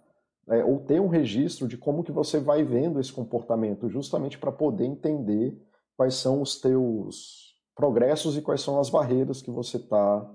[0.47, 4.51] é, ou ter um registro de como que você vai vendo esse comportamento, justamente para
[4.51, 5.61] poder entender
[5.97, 10.25] quais são os teus progressos e quais são as barreiras que você está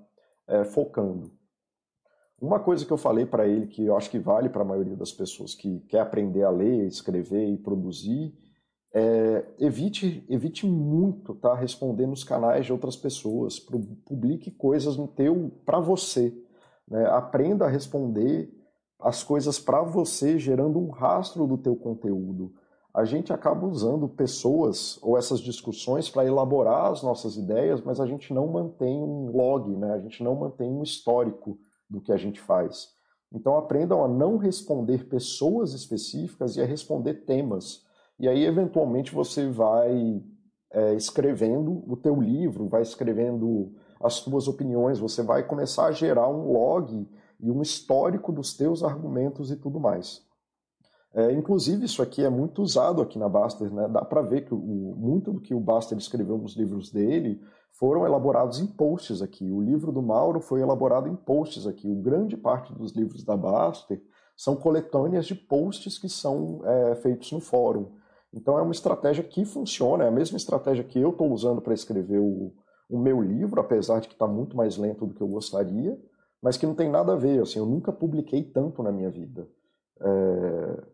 [0.52, 1.32] é, focando.
[2.40, 4.96] Uma coisa que eu falei para ele, que eu acho que vale para a maioria
[4.96, 8.36] das pessoas que quer aprender a ler, escrever e produzir,
[8.94, 13.58] é, evite, evite muito tá, responder nos canais de outras pessoas.
[13.58, 16.34] Publique coisas no teu para você.
[16.86, 17.06] Né?
[17.06, 18.52] Aprenda a responder
[19.00, 22.52] as coisas para você, gerando um rastro do teu conteúdo.
[22.94, 28.07] A gente acaba usando pessoas ou essas discussões para elaborar as nossas ideias, mas a
[28.07, 29.94] gente não mantém um log, né?
[29.94, 32.90] a gente não mantém um histórico do que a gente faz.
[33.33, 37.83] Então aprendam a não responder pessoas específicas e a responder temas.
[38.18, 40.22] E aí, eventualmente, você vai
[40.70, 46.28] é, escrevendo o teu livro, vai escrevendo as tuas opiniões, você vai começar a gerar
[46.28, 47.09] um log
[47.40, 50.22] e um histórico dos teus argumentos e tudo mais.
[51.14, 53.87] É, inclusive, isso aqui é muito usado aqui na Baster, né?
[53.88, 57.40] dá para ver que o, muito do que o Baster escreveu nos livros dele
[57.72, 59.51] foram elaborados em posts aqui.
[59.51, 61.88] O livro do Mauro foi elaborado em posts aqui.
[61.88, 64.01] O grande parte dos livros da Baster
[64.37, 67.92] são coletâneas de posts que são é, feitos no fórum.
[68.33, 71.75] Então é uma estratégia que funciona, é a mesma estratégia que eu estou usando para
[71.75, 72.53] escrever o,
[72.88, 75.98] o, meu livro, apesar de que está muito mais lento do que eu gostaria,
[76.40, 77.42] mas que não tem nada a ver.
[77.42, 79.46] Assim, eu nunca publiquei tanto na minha vida.
[80.01, 80.85] É,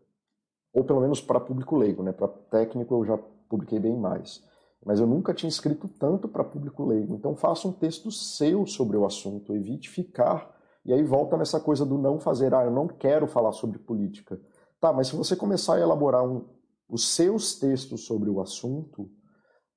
[0.73, 2.11] ou pelo menos para público leigo, né?
[2.11, 3.17] para técnico eu já
[3.49, 4.47] publiquei bem mais
[4.85, 7.15] mas eu nunca tinha escrito tanto para público leigo.
[7.15, 10.55] Então faça um texto seu sobre o assunto, evite ficar.
[10.85, 14.39] E aí volta nessa coisa do não fazer, ah, eu não quero falar sobre política.
[14.79, 16.45] Tá, mas se você começar a elaborar um,
[16.87, 19.09] os seus textos sobre o assunto,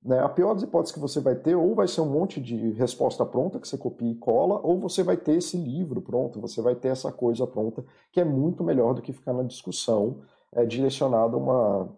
[0.00, 2.70] né, a pior das hipóteses que você vai ter, ou vai ser um monte de
[2.72, 6.62] resposta pronta que você copia e cola, ou você vai ter esse livro pronto, você
[6.62, 10.22] vai ter essa coisa pronta, que é muito melhor do que ficar na discussão
[10.54, 11.96] é, direcionada a uma,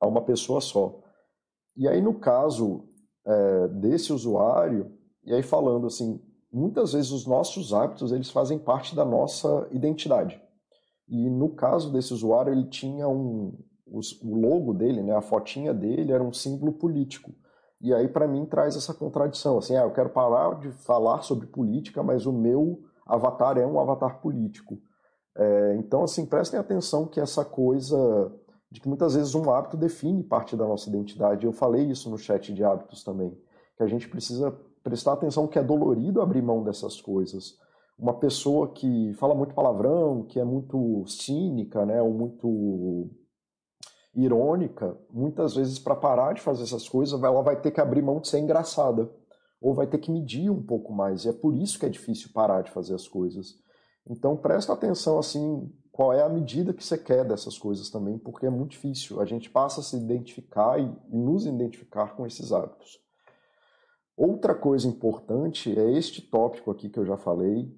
[0.00, 1.00] a uma pessoa só.
[1.76, 2.88] E aí, no caso
[3.26, 4.92] é, desse usuário,
[5.24, 6.20] e aí falando assim,
[6.52, 10.40] muitas vezes os nossos hábitos eles fazem parte da nossa identidade.
[11.08, 14.00] E no caso desse usuário, ele tinha um, o
[14.36, 17.32] logo dele, né, a fotinha dele era um símbolo político.
[17.80, 21.46] E aí para mim traz essa contradição, assim, ah, eu quero parar de falar sobre
[21.46, 24.78] política, mas o meu avatar é um avatar político.
[25.36, 28.32] É, então assim, prestem atenção que essa coisa
[28.70, 31.46] de que muitas vezes um hábito define parte da nossa identidade.
[31.46, 33.30] Eu falei isso no chat de hábitos também,
[33.76, 34.50] que a gente precisa
[34.82, 37.56] prestar atenção que é dolorido abrir mão dessas coisas.
[37.96, 43.10] Uma pessoa que fala muito palavrão, que é muito cínica, né, ou muito
[44.12, 48.20] irônica, muitas vezes para parar de fazer essas coisas, ela vai ter que abrir mão
[48.20, 49.08] de ser engraçada,
[49.60, 52.30] ou vai ter que medir um pouco mais, e é por isso que é difícil
[52.34, 53.54] parar de fazer as coisas.
[54.08, 58.46] Então presta atenção assim, qual é a medida que você quer dessas coisas também, porque
[58.46, 59.20] é muito difícil.
[59.20, 62.98] A gente passa a se identificar e, e nos identificar com esses hábitos.
[64.16, 67.72] Outra coisa importante é este tópico aqui que eu já falei.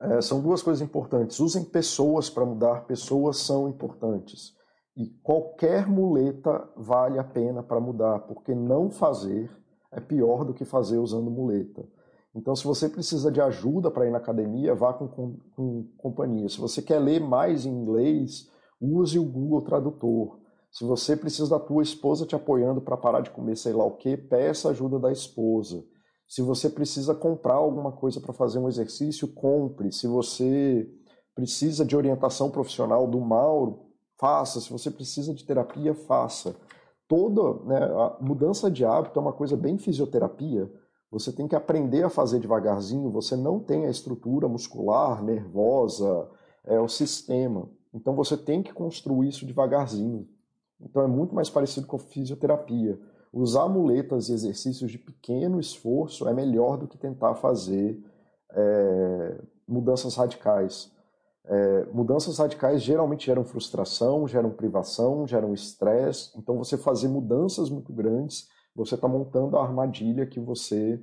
[0.00, 1.38] É, são duas coisas importantes.
[1.40, 4.54] Usem pessoas para mudar, pessoas são importantes.
[4.96, 9.50] E qualquer muleta vale a pena para mudar, porque não fazer
[9.92, 11.86] é pior do que fazer usando muleta.
[12.34, 16.48] Então, se você precisa de ajuda para ir na academia, vá com, com, com, companhia.
[16.48, 18.48] Se você quer ler mais em inglês,
[18.80, 20.38] use o Google Tradutor.
[20.70, 23.96] Se você precisa da tua esposa te apoiando para parar de comer sei lá o
[23.96, 25.84] que, peça ajuda da esposa.
[26.28, 29.90] Se você precisa comprar alguma coisa para fazer um exercício, compre.
[29.90, 30.88] Se você
[31.34, 34.60] precisa de orientação profissional do Mauro, faça.
[34.60, 36.54] Se você precisa de terapia, faça.
[37.08, 40.70] Toda né, a mudança de hábito é uma coisa bem fisioterapia
[41.10, 46.28] você tem que aprender a fazer devagarzinho, você não tem a estrutura muscular, nervosa,
[46.64, 47.68] é o sistema.
[47.92, 50.28] Então você tem que construir isso devagarzinho.
[50.80, 52.98] Então é muito mais parecido com fisioterapia.
[53.32, 58.00] Usar muletas e exercícios de pequeno esforço é melhor do que tentar fazer
[58.52, 60.92] é, mudanças radicais.
[61.44, 66.30] É, mudanças radicais geralmente geram frustração, geram privação, geram estresse.
[66.36, 71.02] Então você fazer mudanças muito grandes você está montando a armadilha que você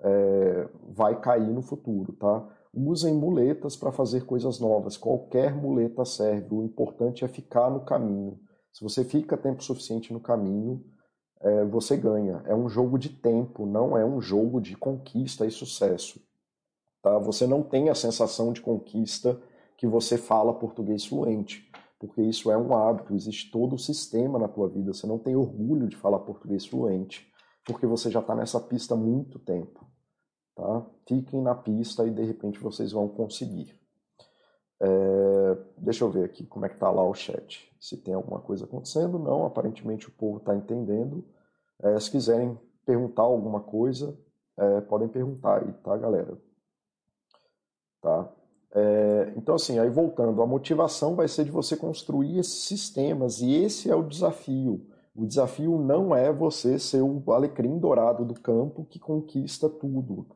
[0.00, 2.48] é, vai cair no futuro, tá?
[2.72, 4.96] Usem muletas para fazer coisas novas.
[4.96, 6.54] Qualquer muleta serve.
[6.54, 8.38] O importante é ficar no caminho.
[8.72, 10.84] Se você fica tempo suficiente no caminho,
[11.40, 12.42] é, você ganha.
[12.46, 16.20] É um jogo de tempo, não é um jogo de conquista e sucesso.
[17.02, 17.18] Tá?
[17.18, 19.40] Você não tem a sensação de conquista
[19.76, 21.69] que você fala português fluente
[22.00, 24.94] porque isso é um hábito, existe todo o sistema na tua vida.
[24.94, 27.30] Você não tem orgulho de falar português fluente,
[27.62, 29.86] porque você já está nessa pista há muito tempo.
[30.56, 30.86] Tá?
[31.06, 33.78] Fiquem na pista e de repente vocês vão conseguir.
[34.80, 37.70] É, deixa eu ver aqui como é que está lá o chat.
[37.78, 39.44] Se tem alguma coisa acontecendo, não.
[39.44, 41.22] Aparentemente o povo está entendendo.
[41.82, 44.18] É, se quiserem perguntar alguma coisa,
[44.56, 46.34] é, podem perguntar aí, tá, galera?
[48.00, 48.32] Tá?
[48.72, 53.52] É, então, assim, aí voltando, a motivação vai ser de você construir esses sistemas, e
[53.54, 54.86] esse é o desafio.
[55.14, 60.26] O desafio não é você ser o alecrim dourado do campo que conquista tudo.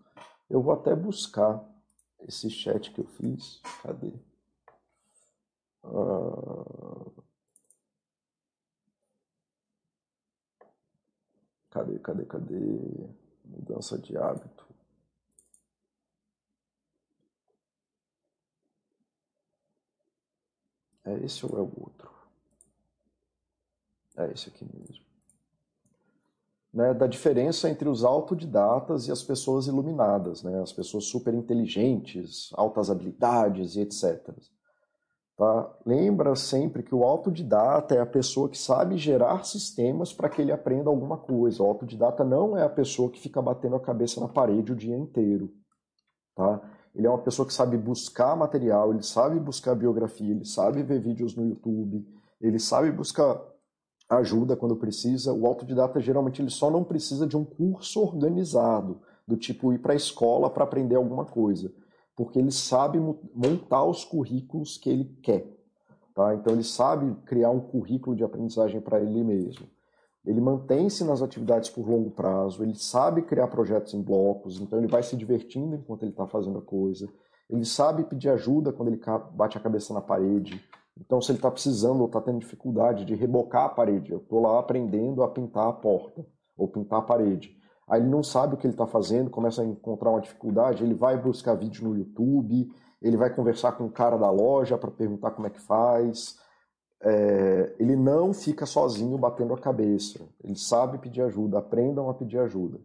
[0.51, 1.65] Eu vou até buscar
[2.21, 3.61] esse chat que eu fiz.
[3.83, 4.13] Cadê?
[5.85, 7.25] Ah...
[11.71, 13.09] Cadê, cadê, cadê?
[13.45, 14.64] Mudança de hábito.
[21.05, 22.11] É esse ou é o outro?
[24.17, 25.05] É esse aqui mesmo.
[26.73, 32.51] Né, da diferença entre os autodidatas e as pessoas iluminadas, né, as pessoas super inteligentes,
[32.55, 34.35] altas habilidades e etc.
[35.37, 35.73] Tá?
[35.85, 40.53] Lembra sempre que o autodidata é a pessoa que sabe gerar sistemas para que ele
[40.53, 41.63] aprenda alguma coisa.
[41.63, 44.97] O autodidata não é a pessoa que fica batendo a cabeça na parede o dia
[44.97, 45.53] inteiro.
[46.37, 46.61] Tá?
[46.95, 51.01] Ele é uma pessoa que sabe buscar material, ele sabe buscar biografia, ele sabe ver
[51.01, 52.07] vídeos no YouTube,
[52.41, 53.41] ele sabe buscar
[54.09, 55.33] ajuda quando precisa.
[55.33, 59.95] O autodidata geralmente ele só não precisa de um curso organizado, do tipo ir para
[59.95, 61.73] a escola para aprender alguma coisa,
[62.15, 62.99] porque ele sabe
[63.35, 65.53] montar os currículos que ele quer.
[66.15, 66.35] Tá?
[66.35, 69.74] Então ele sabe criar um currículo de aprendizagem para ele mesmo
[70.25, 74.89] ele mantém-se nas atividades por longo prazo, ele sabe criar projetos em blocos, então ele
[74.89, 77.09] vai se divertindo enquanto ele está fazendo a coisa,
[77.49, 79.01] ele sabe pedir ajuda quando ele
[79.33, 80.63] bate a cabeça na parede.
[80.99, 84.41] Então, se ele está precisando ou está tendo dificuldade de rebocar a parede, eu estou
[84.41, 86.25] lá aprendendo a pintar a porta
[86.57, 87.55] ou pintar a parede.
[87.87, 90.95] Aí ele não sabe o que ele está fazendo, começa a encontrar uma dificuldade, ele
[90.95, 92.71] vai buscar vídeo no YouTube,
[93.03, 96.39] ele vai conversar com o cara da loja para perguntar como é que faz,
[97.05, 100.27] é, ele não fica sozinho batendo a cabeça.
[100.43, 102.81] Ele sabe pedir ajuda, aprendam a pedir ajuda.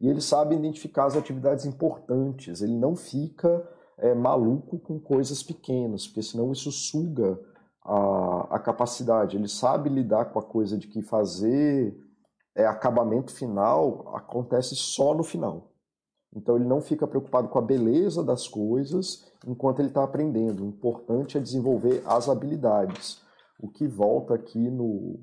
[0.00, 2.60] E ele sabe identificar as atividades importantes.
[2.60, 3.64] Ele não fica
[3.98, 7.38] é, maluco com coisas pequenas, porque senão isso suga
[7.84, 9.36] a, a, capacidade.
[9.36, 11.96] Ele sabe lidar com a coisa de que fazer
[12.56, 15.71] é, acabamento final acontece só no final.
[16.34, 20.64] Então ele não fica preocupado com a beleza das coisas enquanto ele está aprendendo.
[20.64, 23.20] O importante é desenvolver as habilidades.
[23.60, 25.20] O que volta aqui no,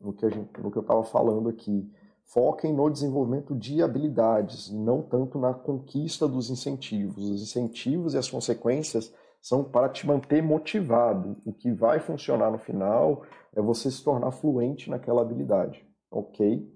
[0.00, 1.88] no, que, gente, no que eu estava falando aqui.
[2.24, 7.28] Foquem no desenvolvimento de habilidades, não tanto na conquista dos incentivos.
[7.28, 11.36] Os incentivos e as consequências são para te manter motivado.
[11.44, 13.22] O que vai funcionar no final
[13.54, 16.71] é você se tornar fluente naquela habilidade, ok?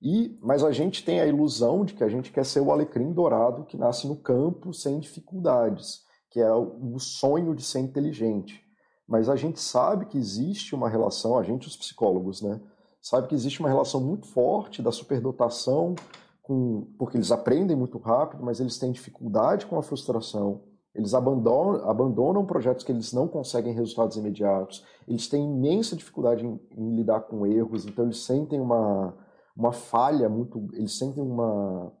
[0.00, 3.12] E, mas a gente tem a ilusão de que a gente quer ser o alecrim
[3.12, 8.62] dourado que nasce no campo sem dificuldades, que é o sonho de ser inteligente.
[9.08, 12.60] Mas a gente sabe que existe uma relação, a gente, os psicólogos, né?
[13.00, 15.94] Sabe que existe uma relação muito forte da superdotação,
[16.42, 20.62] com, porque eles aprendem muito rápido, mas eles têm dificuldade com a frustração.
[20.94, 24.84] Eles abandonam, abandonam projetos que eles não conseguem resultados imediatos.
[25.06, 29.14] Eles têm imensa dificuldade em, em lidar com erros, então eles sentem uma,
[29.56, 30.68] uma falha muito.
[30.74, 31.92] Eles sentem uma,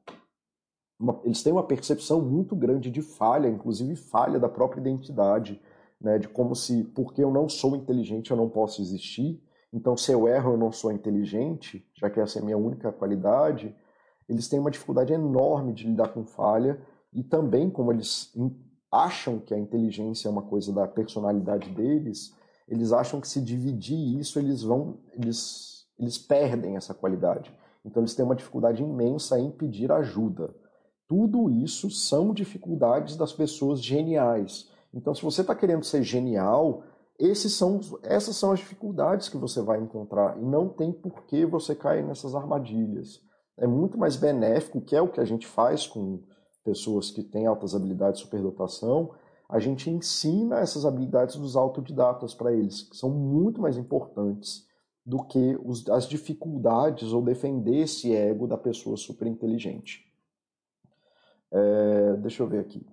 [0.98, 5.60] uma, Eles têm uma percepção muito grande de falha, inclusive falha da própria identidade
[6.00, 9.42] né, de como se, porque eu não sou inteligente, eu não posso existir.
[9.72, 12.92] Então, se eu erro, eu não sou inteligente, já que essa é a minha única
[12.92, 13.74] qualidade.
[14.28, 16.80] Eles têm uma dificuldade enorme de lidar com falha
[17.12, 18.32] e também, como eles
[18.90, 22.34] acham que a inteligência é uma coisa da personalidade deles,
[22.68, 27.52] eles acham que se dividir isso, eles vão, eles, eles perdem essa qualidade.
[27.84, 30.54] Então, eles têm uma dificuldade imensa em pedir ajuda.
[31.08, 36.82] Tudo isso são dificuldades das pessoas geniais então, se você está querendo ser genial,
[37.34, 40.38] são, essas são as dificuldades que você vai encontrar.
[40.38, 43.20] E não tem por que você cair nessas armadilhas.
[43.58, 46.22] É muito mais benéfico, que é o que a gente faz com
[46.64, 49.10] pessoas que têm altas habilidades de superdotação,
[49.48, 54.65] a gente ensina essas habilidades dos autodidatas para eles, que são muito mais importantes
[55.06, 60.04] do que os, as dificuldades ou defender esse ego da pessoa super inteligente.
[61.52, 62.84] É, deixa eu ver aqui.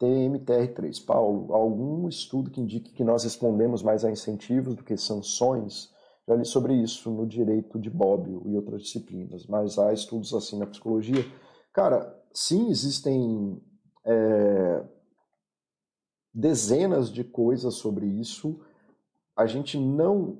[0.00, 1.04] TMTR3.
[1.04, 5.92] Paulo, algum estudo que indique que nós respondemos mais a incentivos do que sanções?
[6.26, 10.56] Já li sobre isso no direito de Bobbio e outras disciplinas, mas há estudos assim
[10.56, 11.26] na psicologia.
[11.72, 13.60] Cara, sim, existem
[14.04, 14.84] é,
[16.32, 18.60] dezenas de coisas sobre isso.
[19.36, 20.38] A gente não.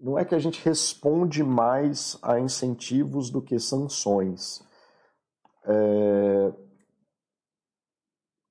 [0.00, 4.62] Não é que a gente responde mais a incentivos do que sanções.
[5.64, 6.52] É,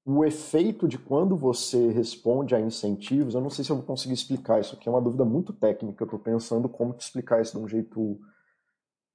[0.06, 4.14] o efeito de quando você responde a incentivos, eu não sei se eu vou conseguir
[4.14, 7.58] explicar isso aqui, é uma dúvida muito técnica, eu estou pensando como te explicar isso
[7.58, 8.20] de um jeito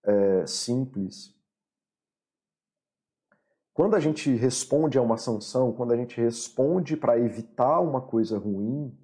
[0.05, 1.33] é, simples.
[3.73, 8.39] Quando a gente responde a uma sanção, quando a gente responde para evitar uma coisa
[8.39, 8.97] ruim,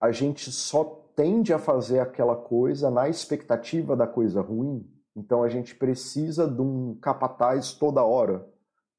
[0.00, 4.88] a gente só tende a fazer aquela coisa na expectativa da coisa ruim.
[5.16, 8.46] Então a gente precisa de um capataz toda hora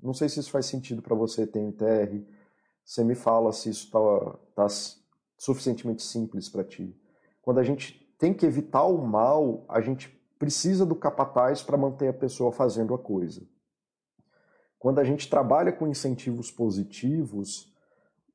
[0.01, 2.23] não sei se isso faz sentido para você, TNTR.
[2.83, 4.67] Você me fala se isso está tá
[5.37, 6.95] suficientemente simples para ti.
[7.41, 12.07] Quando a gente tem que evitar o mal, a gente precisa do capataz para manter
[12.07, 13.41] a pessoa fazendo a coisa.
[14.77, 17.73] Quando a gente trabalha com incentivos positivos,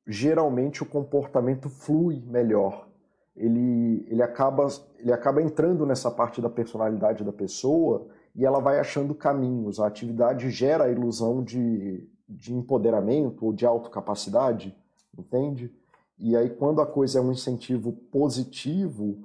[0.05, 2.89] geralmente o comportamento flui melhor.
[3.35, 4.67] Ele, ele, acaba,
[4.99, 9.79] ele acaba entrando nessa parte da personalidade da pessoa e ela vai achando caminhos.
[9.79, 14.75] A atividade gera a ilusão de, de empoderamento ou de autocapacidade,
[15.17, 15.73] entende?
[16.17, 19.23] E aí, quando a coisa é um incentivo positivo,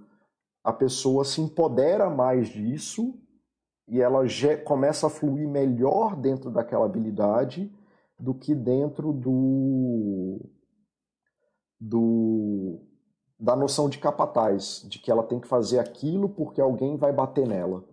[0.64, 3.14] a pessoa se empodera mais disso
[3.86, 4.20] e ela
[4.64, 7.72] começa a fluir melhor dentro daquela habilidade
[8.18, 10.40] do que dentro do,
[11.80, 12.80] do
[13.38, 17.46] da noção de capataz, de que ela tem que fazer aquilo porque alguém vai bater
[17.46, 17.84] nela.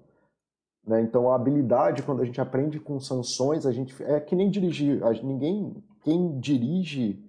[0.85, 1.01] Né?
[1.01, 5.01] Então, a habilidade, quando a gente aprende com sanções, a gente é que nem dirigir.
[5.23, 7.23] Ninguém, quem dirige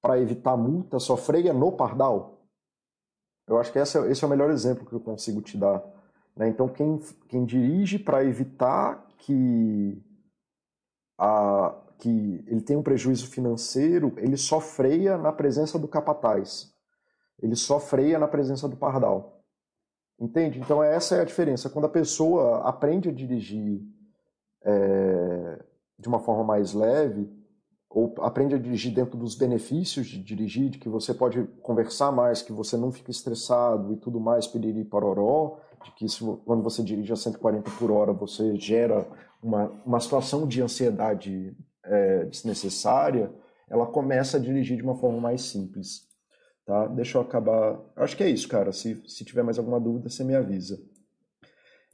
[0.00, 2.38] para evitar multa só freia no pardal.
[3.46, 5.82] Eu acho que esse é, esse é o melhor exemplo que eu consigo te dar.
[6.36, 6.48] Né?
[6.48, 6.98] Então, quem,
[7.28, 10.02] quem dirige para evitar que,
[11.18, 16.72] a, que ele tenha um prejuízo financeiro, ele só freia na presença do capataz.
[17.40, 19.42] Ele só freia na presença do pardal.
[20.20, 20.58] Entende?
[20.58, 21.70] Então essa é a diferença.
[21.70, 23.80] Quando a pessoa aprende a dirigir
[24.64, 25.64] é,
[25.98, 27.30] de uma forma mais leve,
[27.88, 32.42] ou aprende a dirigir dentro dos benefícios de dirigir, de que você pode conversar mais,
[32.42, 36.06] que você não fica estressado e tudo mais, piriri pororó, de que
[36.44, 39.06] quando você dirige a 140 por hora você gera
[39.42, 43.32] uma, uma situação de ansiedade é, desnecessária,
[43.70, 46.07] ela começa a dirigir de uma forma mais simples.
[46.68, 46.86] Tá?
[46.86, 47.80] Deixa eu acabar.
[47.96, 48.72] Acho que é isso, cara.
[48.72, 50.78] Se, se tiver mais alguma dúvida, você me avisa.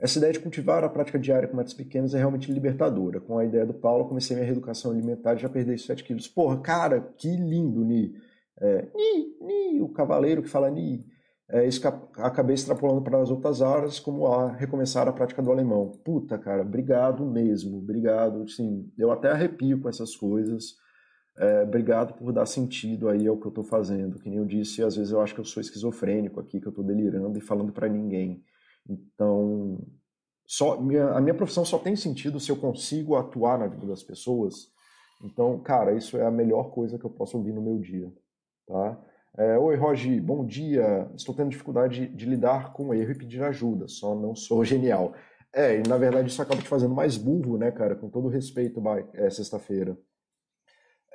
[0.00, 3.20] Essa ideia de cultivar a prática diária com metas pequenas é realmente libertadora.
[3.20, 6.26] Com a ideia do Paulo, comecei minha reeducação alimentar e já perdi 7 quilos.
[6.26, 8.16] Porra, cara, que lindo, Ni.
[8.60, 11.06] É, Ni, Ni, o cavaleiro que fala Ni.
[11.48, 11.68] É,
[12.16, 15.92] acabei extrapolando para as outras áreas, como a recomeçar a prática do alemão.
[16.04, 18.48] Puta, cara, obrigado mesmo, obrigado.
[18.50, 20.82] Sim, eu até arrepio com essas coisas.
[21.36, 24.18] É, obrigado por dar sentido aí ao que eu estou fazendo.
[24.18, 26.70] Que nem eu disse, às vezes eu acho que eu sou esquizofrênico aqui, que eu
[26.70, 28.42] estou delirando e falando para ninguém.
[28.88, 29.80] Então,
[30.46, 34.02] só minha, a minha profissão só tem sentido se eu consigo atuar na vida das
[34.02, 34.72] pessoas.
[35.22, 38.12] Então, cara, isso é a melhor coisa que eu posso ouvir no meu dia,
[38.66, 39.00] tá?
[39.36, 41.10] É, Oi, Rogi, bom dia.
[41.16, 45.14] Estou tendo dificuldade de lidar com erro e pedir ajuda, só não sou genial.
[45.52, 47.94] É, e na verdade isso acaba te fazendo mais burro, né, cara?
[47.94, 48.82] Com todo respeito,
[49.14, 49.96] é, sexta-feira.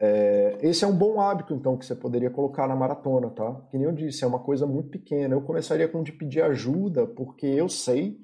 [0.01, 3.53] É, esse é um bom hábito, então, que você poderia colocar na maratona, tá?
[3.69, 5.35] Que nem eu disse, é uma coisa muito pequena.
[5.35, 8.17] Eu começaria com de pedir ajuda, porque eu sei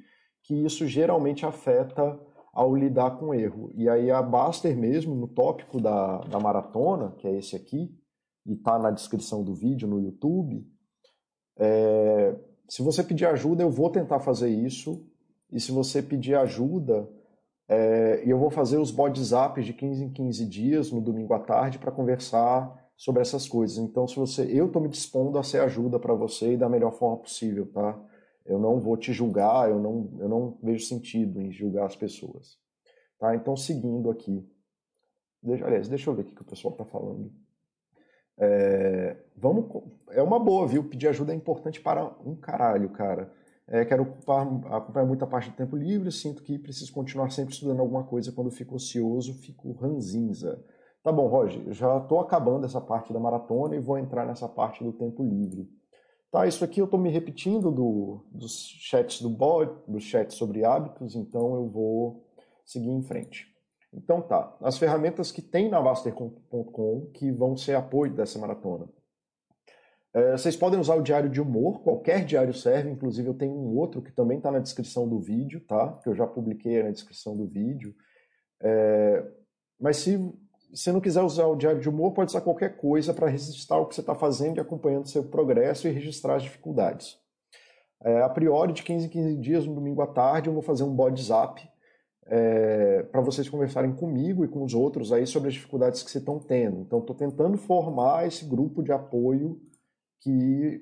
[0.44, 2.18] que isso geralmente afeta
[2.54, 3.74] ao lidar com erro.
[3.76, 7.94] E aí a Baster mesmo, no tópico da, da maratona, que é esse aqui,
[8.46, 10.66] e está na descrição do vídeo no YouTube.
[11.58, 12.36] É,
[12.70, 15.06] se você pedir ajuda, eu vou tentar fazer isso.
[15.52, 17.10] E se você pedir ajuda,
[17.68, 21.80] é, eu vou fazer os bodzaps de 15 em 15 dias, no domingo à tarde,
[21.80, 23.78] para conversar sobre essas coisas.
[23.78, 26.92] Então, se você, eu estou me dispondo a ser ajuda para você e da melhor
[26.92, 28.00] forma possível, tá?
[28.46, 32.60] Eu não vou te julgar, eu não, eu não vejo sentido em julgar as pessoas.
[33.20, 33.36] Tá?
[33.36, 34.48] Então, seguindo aqui.
[35.42, 37.32] Deixa, aliás, deixa eu ver o que o pessoal está falando.
[38.38, 40.84] É, vamos, é uma boa, viu?
[40.84, 43.32] Pedir ajuda é importante para um caralho, cara.
[43.68, 47.80] É, quero ocupar, acompanhar muita parte do tempo livre, sinto que preciso continuar sempre estudando
[47.80, 48.32] alguma coisa.
[48.32, 50.64] Quando fico ocioso, fico ranzinza.
[51.04, 54.84] Tá bom, Roger, já estou acabando essa parte da maratona e vou entrar nessa parte
[54.84, 55.70] do tempo livre.
[56.32, 60.66] Tá, isso aqui eu estou me repetindo do, dos chats do bot, dos chats sobre
[60.66, 62.26] hábitos, então eu vou
[62.66, 63.48] seguir em frente.
[63.94, 68.90] Então tá, as ferramentas que tem na Baster.com que vão ser apoio dessa maratona.
[70.16, 73.76] É, vocês podem usar o diário de humor, qualquer diário serve, inclusive eu tenho um
[73.76, 76.00] outro que também está na descrição do vídeo, tá?
[76.02, 77.94] Que eu já publiquei na descrição do vídeo.
[78.62, 79.22] É,
[79.78, 80.18] mas se
[80.74, 83.88] você não quiser usar o diário de humor, pode usar qualquer coisa para registrar o
[83.88, 87.18] que você está fazendo e acompanhando seu progresso e registrar as dificuldades.
[88.02, 90.84] É, a priori, de 15 em 15 dias, no domingo à tarde, eu vou fazer
[90.84, 91.62] um zap
[92.28, 96.22] é, para vocês conversarem comigo e com os outros aí sobre as dificuldades que vocês
[96.22, 96.80] estão tendo.
[96.80, 99.60] Então, estou tentando formar esse grupo de apoio
[100.22, 100.82] que,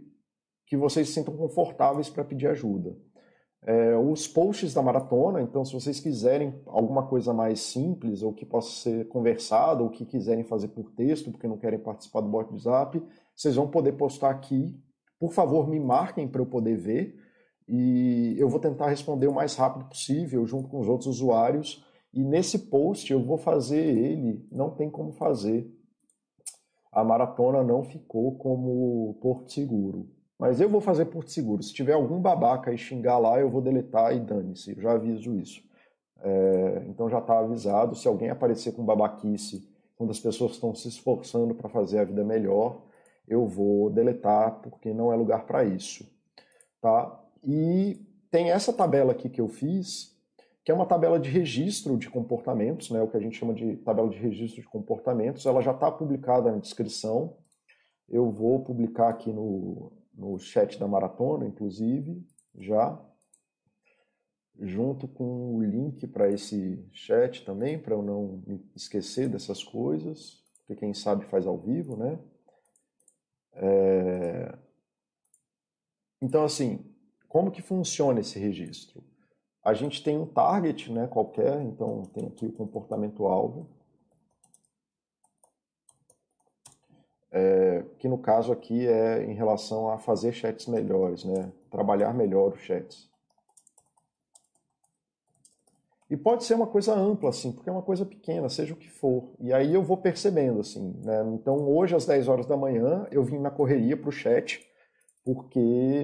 [0.67, 2.95] que vocês se sintam confortáveis para pedir ajuda.
[3.65, 8.45] É, os posts da maratona, então, se vocês quiserem alguma coisa mais simples ou que
[8.45, 13.01] possa ser conversado ou que quiserem fazer por texto, porque não querem participar do WhatsApp,
[13.33, 14.77] vocês vão poder postar aqui.
[15.17, 17.15] Por favor, me marquem para eu poder ver
[17.67, 21.85] e eu vou tentar responder o mais rápido possível junto com os outros usuários.
[22.13, 25.71] E nesse post eu vou fazer ele, não tem como fazer.
[26.93, 30.07] A maratona não ficou como Porto Seguro.
[30.37, 31.63] Mas eu vou fazer Porto Seguro.
[31.63, 34.71] Se tiver algum babaca e xingar lá, eu vou deletar e dane-se.
[34.75, 35.61] Eu já aviso isso.
[36.21, 37.95] É, então já está avisado.
[37.95, 42.23] Se alguém aparecer com babaquice, quando as pessoas estão se esforçando para fazer a vida
[42.23, 42.81] melhor,
[43.27, 46.05] eu vou deletar porque não é lugar para isso.
[46.81, 47.21] Tá?
[47.43, 50.12] E tem essa tabela aqui que eu fiz,
[50.63, 53.75] que é uma tabela de registro de comportamentos, né, o que a gente chama de
[53.77, 55.45] tabela de registro de comportamentos.
[55.45, 57.37] Ela já está publicada na descrição.
[58.07, 62.97] Eu vou publicar aqui no, no chat da maratona, inclusive, já,
[64.59, 70.43] junto com o link para esse chat também, para eu não me esquecer dessas coisas,
[70.59, 72.17] porque quem sabe faz ao vivo, né?
[73.55, 74.57] É...
[76.21, 76.85] Então, assim,
[77.27, 79.03] como que funciona esse registro?
[79.63, 83.65] A gente tem um target né, qualquer, então tem aqui o comportamento-alvo,
[87.31, 92.53] é, que no caso aqui é em relação a fazer chats melhores, né, trabalhar melhor
[92.53, 93.09] os chats.
[96.09, 98.87] E pode ser uma coisa ampla, assim, porque é uma coisa pequena, seja o que
[98.87, 99.31] for.
[99.39, 101.23] E aí eu vou percebendo, assim, né?
[101.33, 104.63] Então hoje às 10 horas da manhã eu vim na correria para o chat,
[105.23, 105.59] porque,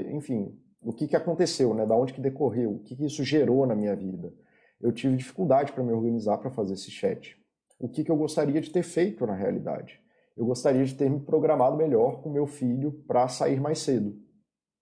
[0.09, 1.85] enfim, o que, que aconteceu, né?
[1.85, 4.33] Da onde que decorreu, o que, que isso gerou na minha vida.
[4.79, 7.37] Eu tive dificuldade para me organizar para fazer esse chat.
[7.79, 9.99] O que, que eu gostaria de ter feito na realidade?
[10.37, 14.17] Eu gostaria de ter me programado melhor com meu filho para sair mais cedo.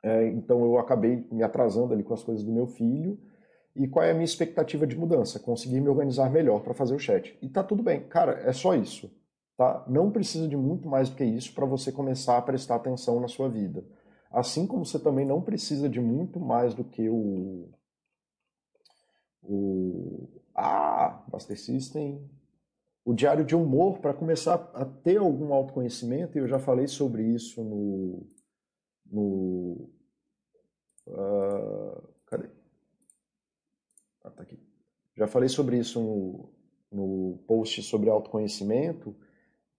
[0.03, 3.19] É, então eu acabei me atrasando ali com as coisas do meu filho.
[3.75, 5.39] E qual é a minha expectativa de mudança?
[5.39, 7.37] Conseguir me organizar melhor para fazer o chat.
[7.41, 9.11] E tá tudo bem, cara, é só isso.
[9.55, 9.83] Tá?
[9.87, 13.27] Não precisa de muito mais do que isso para você começar a prestar atenção na
[13.27, 13.83] sua vida.
[14.31, 17.69] Assim como você também não precisa de muito mais do que o.
[19.41, 20.27] O.
[20.53, 22.29] Ah, Buster System.
[23.05, 27.23] O diário de humor para começar a ter algum autoconhecimento, e eu já falei sobre
[27.23, 28.27] isso no.
[29.05, 29.89] no
[31.07, 32.49] uh, cadê?
[34.23, 34.59] Ah, tá aqui.
[35.15, 36.49] Já falei sobre isso no,
[36.91, 39.15] no post sobre autoconhecimento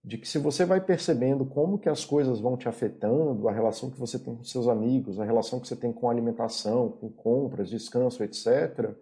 [0.03, 3.91] de que se você vai percebendo como que as coisas vão te afetando, a relação
[3.91, 7.69] que você tem com seus amigos, a relação que você tem com alimentação, com compras,
[7.69, 8.95] descanso, etc.,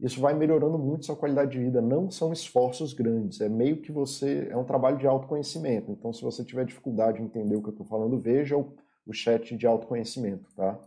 [0.00, 1.82] isso vai melhorando muito sua qualidade de vida.
[1.82, 4.46] Não são esforços grandes, é meio que você.
[4.48, 5.90] É um trabalho de autoconhecimento.
[5.90, 9.12] Então, se você tiver dificuldade em entender o que eu estou falando, veja o, o
[9.12, 10.78] chat de autoconhecimento, tá?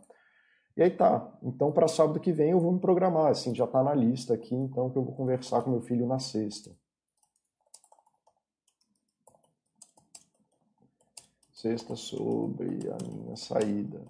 [0.77, 1.29] E aí tá.
[1.43, 3.31] Então, para sábado que vem eu vou me programar.
[3.31, 6.17] Assim, já está na lista aqui, então, que eu vou conversar com meu filho na
[6.17, 6.71] sexta.
[11.61, 14.01] Sexta sobre a minha saída.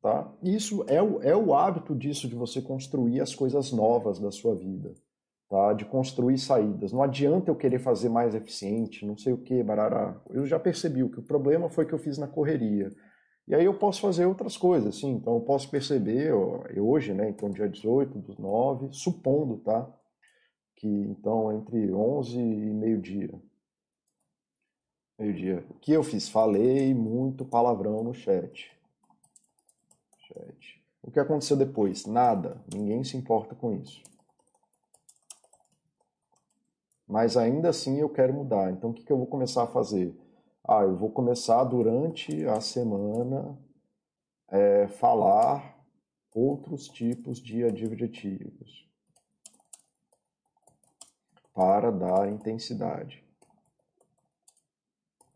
[0.00, 0.32] Tá?
[0.40, 4.54] Isso é o, é o hábito disso, de você construir as coisas novas da sua
[4.54, 4.94] vida.
[5.50, 5.72] Tá?
[5.72, 6.92] De construir saídas.
[6.92, 10.20] Não adianta eu querer fazer mais eficiente, não sei o que, barará.
[10.30, 12.92] Eu já percebi o que o problema foi que eu fiz na correria.
[13.48, 15.14] E aí eu posso fazer outras coisas, sim.
[15.14, 19.92] Então eu posso perceber, eu, hoje, né, então dia 18 dos 9, supondo, tá?
[20.76, 23.34] Que então entre 11 e meio-dia,
[25.18, 25.64] Meio-dia.
[25.70, 26.28] O que eu fiz?
[26.28, 28.70] Falei muito palavrão no chat.
[30.18, 30.82] chat.
[31.02, 32.04] O que aconteceu depois?
[32.04, 32.62] Nada.
[32.72, 34.02] Ninguém se importa com isso.
[37.08, 38.70] Mas ainda assim eu quero mudar.
[38.72, 40.14] Então o que, que eu vou começar a fazer?
[40.68, 43.58] Ah, eu vou começar durante a semana
[44.48, 45.82] é, falar
[46.34, 48.86] outros tipos de adjetivos
[51.54, 53.25] para dar intensidade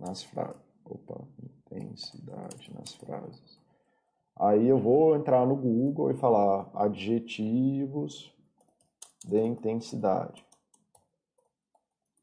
[0.01, 0.61] nas frases.
[0.85, 3.61] Opa, intensidade nas frases.
[4.37, 8.35] Aí eu vou entrar no Google e falar adjetivos
[9.25, 10.45] de intensidade.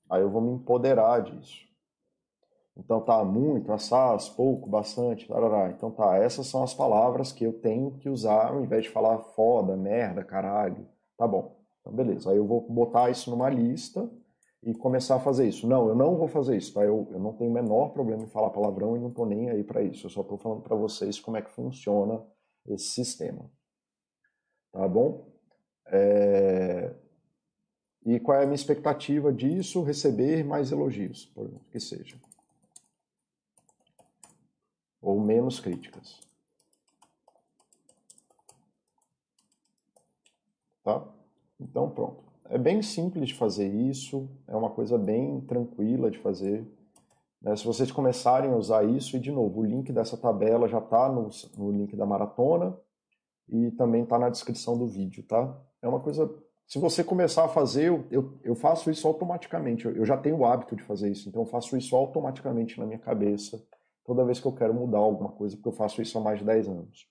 [0.09, 1.67] Aí eu vou me empoderar disso.
[2.75, 5.69] Então tá muito, assaz, pouco, bastante, tarará.
[5.69, 9.19] Então tá, essas são as palavras que eu tenho que usar ao invés de falar
[9.19, 10.87] foda, merda, caralho.
[11.17, 11.57] Tá bom.
[11.81, 12.31] Então beleza.
[12.31, 14.09] Aí eu vou botar isso numa lista
[14.63, 15.67] e começar a fazer isso.
[15.67, 16.83] Não, eu não vou fazer isso, tá?
[16.83, 19.63] Eu, eu não tenho o menor problema em falar palavrão e não estou nem aí
[19.63, 20.07] para isso.
[20.07, 22.25] Eu só estou falando para vocês como é que funciona
[22.67, 23.49] esse sistema.
[24.71, 25.27] Tá bom?
[25.87, 26.93] É...
[28.05, 29.83] E qual é a minha expectativa disso?
[29.83, 32.17] Receber mais elogios, por que seja.
[35.01, 36.19] Ou menos críticas.
[40.83, 41.05] Tá?
[41.59, 42.26] Então, pronto.
[42.49, 46.65] É bem simples de fazer isso, é uma coisa bem tranquila de fazer.
[47.41, 47.55] Né?
[47.55, 51.09] Se vocês começarem a usar isso, e de novo, o link dessa tabela já está
[51.09, 52.77] no, no link da maratona
[53.49, 55.55] e também está na descrição do vídeo, tá?
[55.81, 56.29] É uma coisa.
[56.65, 59.85] Se você começar a fazer, eu, eu, faço isso automaticamente.
[59.85, 62.85] Eu, eu já tenho o hábito de fazer isso, então eu faço isso automaticamente na
[62.85, 63.61] minha cabeça
[64.07, 66.45] toda vez que eu quero mudar alguma coisa, porque eu faço isso há mais de
[66.45, 67.07] 10 anos.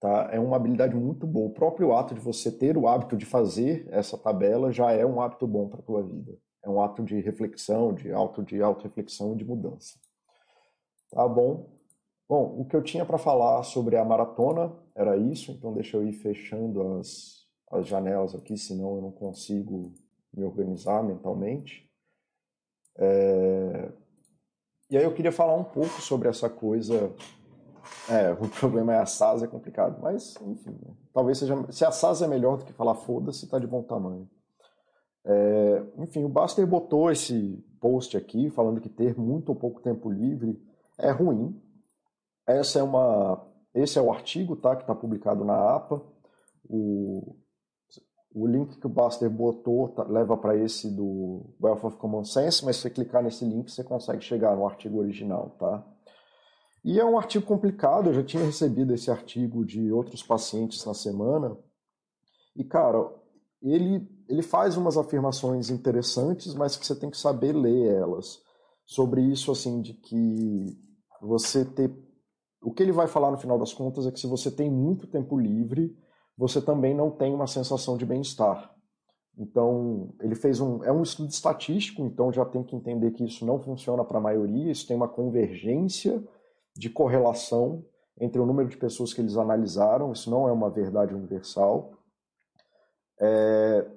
[0.00, 0.28] Tá?
[0.32, 1.48] É uma habilidade muito boa.
[1.48, 5.20] O próprio ato de você ter o hábito de fazer essa tabela já é um
[5.20, 6.38] hábito bom para a tua vida.
[6.62, 9.98] É um ato de reflexão, de auto de auto-reflexão e de mudança.
[11.10, 11.78] Tá bom?
[12.28, 16.06] Bom, o que eu tinha para falar sobre a maratona era isso, então deixa eu
[16.06, 19.94] ir fechando as, as janelas aqui, senão eu não consigo
[20.32, 21.90] me organizar mentalmente.
[22.98, 23.92] É...
[24.90, 27.14] E aí eu queria falar um pouco sobre essa coisa
[28.08, 30.00] é, o problema é a SAS, é complicado.
[30.00, 30.94] Mas, enfim, né?
[31.12, 31.54] talvez seja.
[31.70, 34.28] Se a SAS é melhor do que falar foda-se, tá de bom tamanho.
[35.24, 40.10] É, enfim, o Baster botou esse post aqui falando que ter muito ou pouco tempo
[40.10, 40.58] livre
[40.98, 41.60] é ruim.
[42.46, 46.00] Essa é uma, esse é o artigo tá, que está publicado na APA.
[46.68, 47.36] O,
[48.34, 52.64] o link que o Baster botou tá, leva para esse do Wealth of Common Sense,
[52.64, 55.54] mas se você clicar nesse link você consegue chegar no artigo original.
[55.58, 55.84] Tá?
[56.84, 60.94] E é um artigo complicado, eu já tinha recebido esse artigo de outros pacientes na
[60.94, 61.56] semana.
[62.54, 63.12] E, cara,
[63.62, 68.40] ele, ele faz umas afirmações interessantes, mas que você tem que saber ler elas.
[68.86, 70.78] Sobre isso, assim, de que
[71.20, 71.92] você ter.
[72.62, 75.06] O que ele vai falar no final das contas é que se você tem muito
[75.06, 75.94] tempo livre,
[76.36, 78.74] você também não tem uma sensação de bem-estar.
[79.36, 80.82] Então, ele fez um.
[80.84, 84.22] É um estudo estatístico, então já tem que entender que isso não funciona para a
[84.22, 86.24] maioria, isso tem uma convergência
[86.78, 87.84] de correlação
[88.20, 91.92] entre o número de pessoas que eles analisaram, isso não é uma verdade universal.
[93.20, 93.90] É...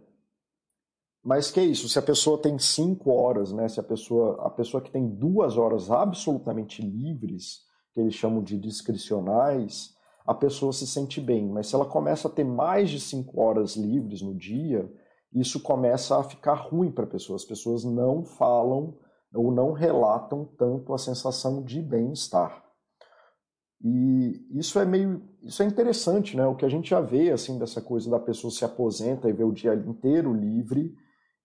[1.23, 1.88] Mas que é isso?
[1.88, 3.67] Se a pessoa tem cinco horas, né?
[3.69, 7.59] Se a pessoa, a pessoa que tem duas horas absolutamente livres,
[7.93, 9.93] que eles chamam de discricionais,
[10.25, 11.47] a pessoa se sente bem.
[11.47, 14.91] Mas se ela começa a ter mais de cinco horas livres no dia,
[15.32, 17.36] isso começa a ficar ruim para a pessoa.
[17.36, 18.97] As pessoas não falam
[19.36, 22.70] ou não relatam tanto a sensação de bem-estar.
[23.84, 26.45] E isso é meio, isso é interessante, né?
[26.45, 29.43] O que a gente já vê assim dessa coisa da pessoa se aposenta e vê
[29.43, 30.95] o dia inteiro livre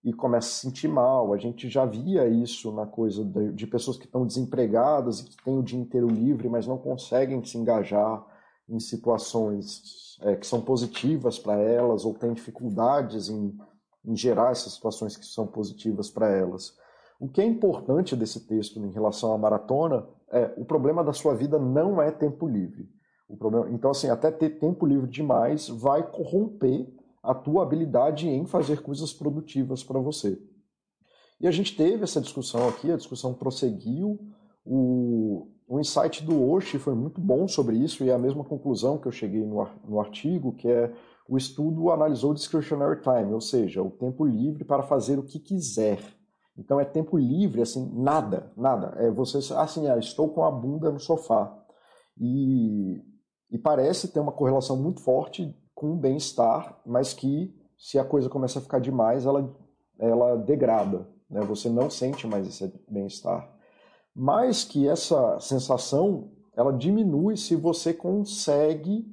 [0.04, 1.32] e começa a se sentir mal.
[1.32, 5.36] A gente já via isso na coisa de, de pessoas que estão desempregadas e que
[5.42, 8.24] têm o dia inteiro livre, mas não conseguem se engajar
[8.68, 13.56] em situações é, que são positivas para elas ou têm dificuldades em,
[14.04, 16.76] em gerar essas situações que são positivas para elas.
[17.18, 21.34] O que é importante desse texto em relação à maratona é o problema da sua
[21.34, 22.88] vida não é tempo livre.
[23.28, 26.86] O problema, então, assim, até ter tempo livre demais vai corromper
[27.22, 30.40] a tua habilidade em fazer coisas produtivas para você.
[31.40, 34.18] E a gente teve essa discussão aqui, a discussão prosseguiu.
[34.64, 38.98] O, o insight do Oshi foi muito bom sobre isso e é a mesma conclusão
[38.98, 40.92] que eu cheguei no, no artigo, que é
[41.28, 45.98] o estudo analisou discretionary time, ou seja, o tempo livre para fazer o que quiser.
[46.58, 48.94] Então é tempo livre, assim, nada, nada.
[48.98, 51.54] É você, assim, ah, estou com a bunda no sofá.
[52.18, 53.02] E,
[53.50, 58.30] e parece ter uma correlação muito forte com o bem-estar, mas que se a coisa
[58.30, 59.54] começa a ficar demais, ela,
[59.98, 61.06] ela degrada.
[61.28, 61.40] Né?
[61.42, 63.54] Você não sente mais esse bem-estar.
[64.14, 69.06] Mas que essa sensação ela diminui se você consegue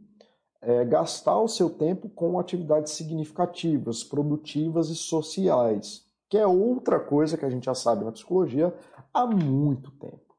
[0.61, 6.02] é, gastar o seu tempo com atividades significativas, produtivas e sociais,
[6.33, 8.73] que é outra coisa que a gente já sabe na psicologia
[9.13, 10.33] há muito tempo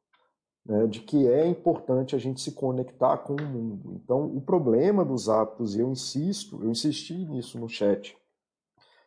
[0.67, 3.93] né, de que é importante a gente se conectar com o mundo.
[4.03, 8.17] Então, o problema dos hábitos, e eu insisto, eu insisti nisso no chat,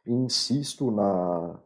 [0.06, 1.60] e insisto na.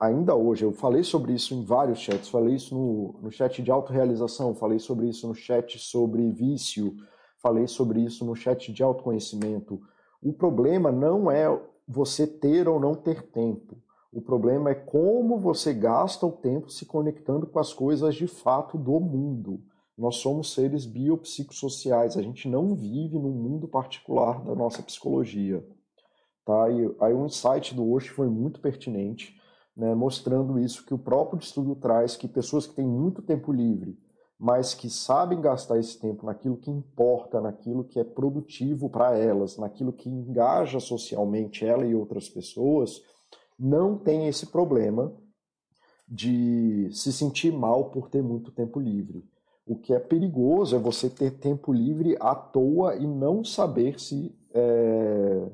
[0.00, 3.70] Ainda hoje, eu falei sobre isso em vários chats, falei isso no, no chat de
[3.70, 6.96] autorrealização, falei sobre isso no chat sobre vício,
[7.40, 9.80] falei sobre isso no chat de autoconhecimento.
[10.20, 11.46] O problema não é
[11.86, 13.76] você ter ou não ter tempo.
[14.12, 18.76] O problema é como você gasta o tempo se conectando com as coisas de fato
[18.76, 19.62] do mundo.
[19.96, 25.66] Nós somos seres biopsicossociais, a gente não vive num mundo particular da nossa psicologia.
[26.44, 26.70] Tá?
[26.70, 29.40] E aí o insight do Osho foi muito pertinente,
[29.74, 33.98] né, mostrando isso que o próprio estudo traz, que pessoas que têm muito tempo livre,
[34.38, 39.56] mas que sabem gastar esse tempo naquilo que importa, naquilo que é produtivo para elas,
[39.56, 43.00] naquilo que engaja socialmente ela e outras pessoas,
[43.58, 45.12] não tem esse problema
[46.08, 49.24] de se sentir mal por ter muito tempo livre.
[49.64, 54.36] O que é perigoso é você ter tempo livre à toa e não saber se
[54.52, 55.50] é,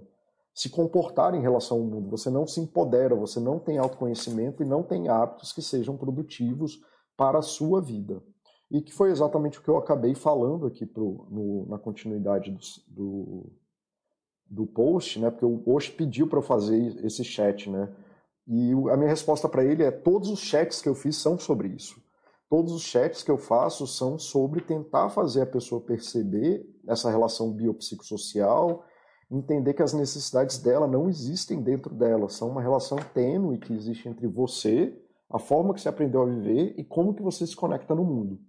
[0.59, 2.11] se comportar em relação ao mundo.
[2.11, 6.81] Você não se empodera, você não tem autoconhecimento e não tem hábitos que sejam produtivos
[7.17, 8.21] para a sua vida.
[8.69, 12.59] E que foi exatamente o que eu acabei falando aqui pro, no, na continuidade do,
[12.89, 13.53] do
[14.51, 15.31] do post, né?
[15.31, 17.93] Porque o post pediu para eu fazer esse chat, né?
[18.47, 21.69] E a minha resposta para ele é: todos os chats que eu fiz são sobre
[21.69, 22.01] isso.
[22.49, 27.53] Todos os chats que eu faço são sobre tentar fazer a pessoa perceber essa relação
[27.53, 28.85] biopsicossocial,
[29.31, 34.09] entender que as necessidades dela não existem dentro dela, são uma relação tênue que existe
[34.09, 37.95] entre você, a forma que você aprendeu a viver e como que você se conecta
[37.95, 38.41] no mundo.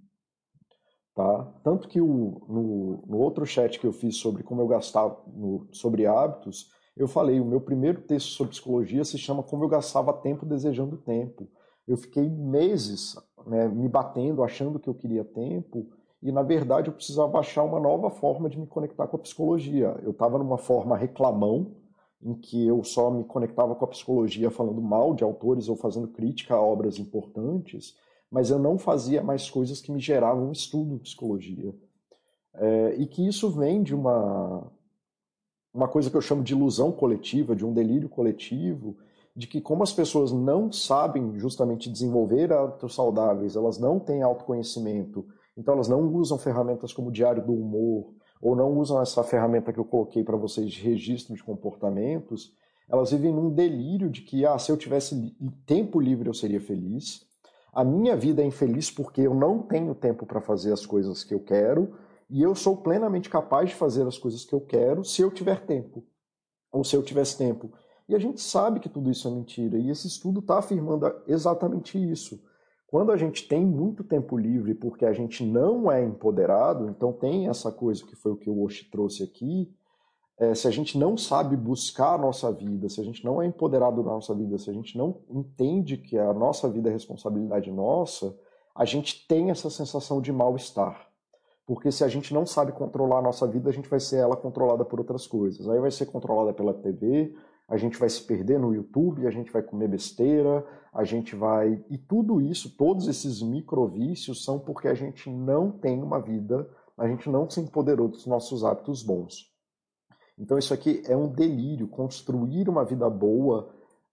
[1.20, 1.54] Tá?
[1.66, 5.68] Tanto que o, no, no, outro chat que eu fiz sobre como eu gastava no,
[5.70, 10.14] sobre hábitos, eu falei, o meu primeiro texto sobre psicologia se chama Como eu gastava
[10.14, 11.50] tempo desejando tempo.
[11.86, 15.90] Eu fiquei meses né, me batendo, achando que eu queria tempo,
[16.24, 20.00] e na verdade eu precisava achar uma nova forma de me conectar com a psicologia.
[20.02, 21.76] Eu estava numa forma reclamão,
[22.24, 26.08] em que eu só me conectava com a psicologia falando mal de autores ou fazendo
[26.08, 27.94] crítica a obras importantes,
[28.32, 31.74] mas eu não fazia mais coisas que me geravam estudo em psicologia.
[32.54, 34.72] É, e que isso vem de uma,
[35.74, 38.98] uma coisa que eu chamo de ilusão coletiva, de um delírio coletivo,
[39.36, 45.26] de que como as pessoas não sabem justamente desenvolver hábitos saudáveis, elas não têm autoconhecimento,
[45.56, 49.72] então elas não usam ferramentas como o diário do humor, ou não usam essa ferramenta
[49.72, 52.54] que eu coloquei para vocês de registro de comportamentos,
[52.90, 57.29] elas vivem num delírio de que, ah, se eu tivesse tempo livre eu seria feliz,
[57.72, 61.34] a minha vida é infeliz porque eu não tenho tempo para fazer as coisas que
[61.34, 61.94] eu quero
[62.30, 65.66] e eu sou plenamente capaz de fazer as coisas que eu quero se eu tiver
[65.66, 66.04] tempo
[66.72, 67.72] ou se eu tivesse tempo.
[68.08, 71.98] E a gente sabe que tudo isso é mentira e esse estudo está afirmando exatamente
[71.98, 72.42] isso.
[72.88, 77.48] Quando a gente tem muito tempo livre porque a gente não é empoderado, então tem
[77.48, 79.72] essa coisa que foi o que o Oshi trouxe aqui,
[80.40, 83.46] é, se a gente não sabe buscar a nossa vida, se a gente não é
[83.46, 87.70] empoderado na nossa vida, se a gente não entende que a nossa vida é responsabilidade
[87.70, 88.34] nossa,
[88.74, 91.10] a gente tem essa sensação de mal-estar.
[91.66, 94.38] Porque se a gente não sabe controlar a nossa vida, a gente vai ser ela
[94.38, 95.68] controlada por outras coisas.
[95.68, 97.36] Aí vai ser controlada pela TV,
[97.68, 101.84] a gente vai se perder no YouTube, a gente vai comer besteira, a gente vai.
[101.90, 106.68] E tudo isso, todos esses microvícios são porque a gente não tem uma vida,
[106.98, 109.49] a gente não se empoderou dos nossos hábitos bons.
[110.40, 111.88] Então isso aqui é um delírio.
[111.88, 113.70] Construir uma vida boa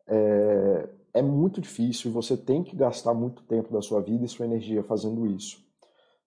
[0.08, 4.44] é, é muito difícil, você tem que gastar muito tempo da sua vida e sua
[4.44, 5.58] energia fazendo isso,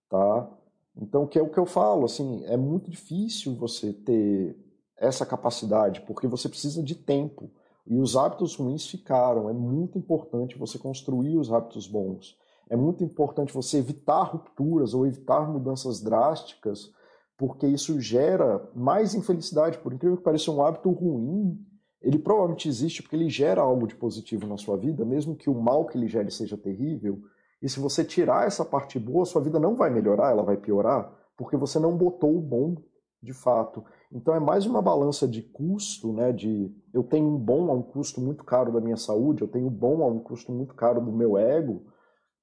[0.10, 0.50] tá?
[0.96, 4.58] Então, que é o que eu falo, assim, é muito difícil você ter
[4.98, 7.50] essa capacidade, porque você precisa de tempo.
[7.88, 9.50] E os hábitos ruins ficaram.
[9.50, 12.38] É muito importante você construir os hábitos bons.
[12.70, 16.92] É muito importante você evitar rupturas ou evitar mudanças drásticas,
[17.40, 19.78] porque isso gera mais infelicidade.
[19.78, 21.58] Por incrível que pareça, um hábito ruim,
[22.02, 25.56] ele provavelmente existe porque ele gera algo de positivo na sua vida, mesmo que o
[25.56, 27.22] mal que ele gere seja terrível.
[27.62, 31.10] E se você tirar essa parte boa, sua vida não vai melhorar, ela vai piorar,
[31.38, 32.76] porque você não botou o bom
[33.24, 33.86] de fato.
[34.12, 36.34] Então é mais uma balança de custo, né?
[36.34, 39.68] De eu tenho um bom a um custo muito caro da minha saúde, eu tenho
[39.68, 41.86] um bom a um custo muito caro do meu ego,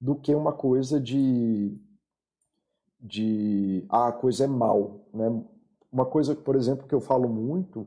[0.00, 1.78] do que uma coisa de
[3.00, 5.42] de ah, a coisa é mal, né?
[5.92, 7.86] Uma coisa, por exemplo, que eu falo muito,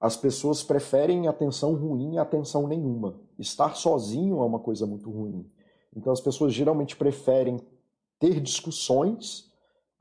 [0.00, 3.20] as pessoas preferem atenção ruim a atenção nenhuma.
[3.38, 5.50] Estar sozinho é uma coisa muito ruim.
[5.94, 7.60] Então as pessoas geralmente preferem
[8.18, 9.52] ter discussões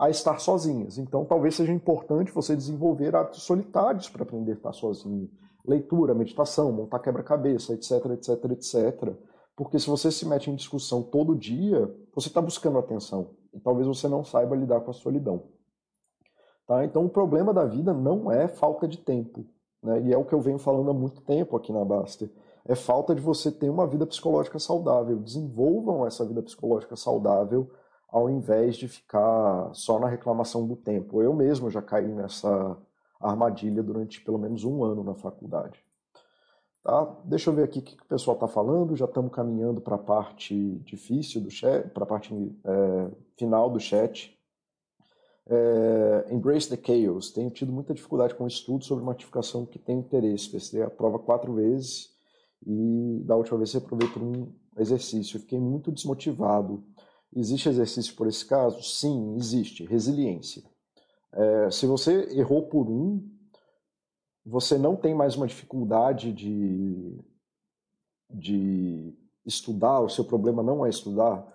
[0.01, 0.97] a estar sozinhas.
[0.97, 5.29] Então, talvez seja importante você desenvolver hábitos solitários para aprender a estar sozinho.
[5.63, 9.13] Leitura, meditação, montar quebra-cabeça, etc, etc, etc.
[9.55, 13.31] Porque se você se mete em discussão todo dia, você está buscando atenção.
[13.53, 15.43] E talvez você não saiba lidar com a solidão.
[16.67, 16.85] Tá?
[16.85, 19.45] Então, o problema da vida não é falta de tempo.
[19.83, 20.01] Né?
[20.03, 22.29] E é o que eu venho falando há muito tempo aqui na Baster.
[22.65, 25.17] É falta de você ter uma vida psicológica saudável.
[25.17, 27.69] Desenvolvam essa vida psicológica saudável
[28.07, 31.21] ao invés de ficar só na reclamação do tempo.
[31.21, 32.77] Eu mesmo já caí nessa
[33.19, 35.83] armadilha durante pelo menos um ano na faculdade.
[36.83, 37.05] Tá?
[37.25, 38.95] Deixa eu ver aqui o que o pessoal está falando.
[38.95, 43.79] Já estamos caminhando para a parte difícil do chat, para a parte é, final do
[43.79, 44.37] chat.
[45.47, 47.31] É, Embrace the Chaos.
[47.31, 50.49] Tenho tido muita dificuldade com o estudo sobre uma notificação que tem interesse.
[50.49, 52.09] Prestei a prova quatro vezes
[52.65, 55.39] e da última vez reprovei por um exercício.
[55.39, 56.83] fiquei muito desmotivado.
[57.35, 58.81] Existe exercício por esse caso?
[58.83, 59.85] Sim, existe.
[59.85, 60.63] Resiliência.
[61.31, 63.30] É, se você errou por um,
[64.45, 67.19] você não tem mais uma dificuldade de,
[68.29, 69.13] de
[69.45, 71.47] estudar, o seu problema não é estudar.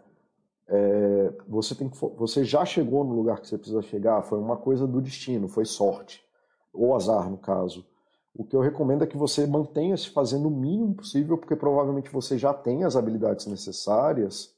[0.68, 4.56] É, você, tem que, você já chegou no lugar que você precisa chegar, foi uma
[4.56, 6.24] coisa do destino, foi sorte,
[6.72, 7.86] ou azar no caso.
[8.34, 12.36] O que eu recomendo é que você mantenha-se fazendo o mínimo possível, porque provavelmente você
[12.36, 14.56] já tem as habilidades necessárias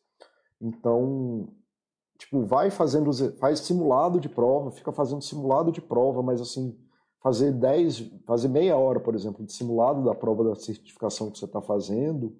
[0.60, 1.48] então,
[2.18, 6.76] tipo, vai fazendo, faz simulado de prova, fica fazendo simulado de prova, mas assim,
[7.20, 11.44] fazer 10, fazer meia hora, por exemplo, de simulado da prova da certificação que você
[11.44, 12.36] está fazendo,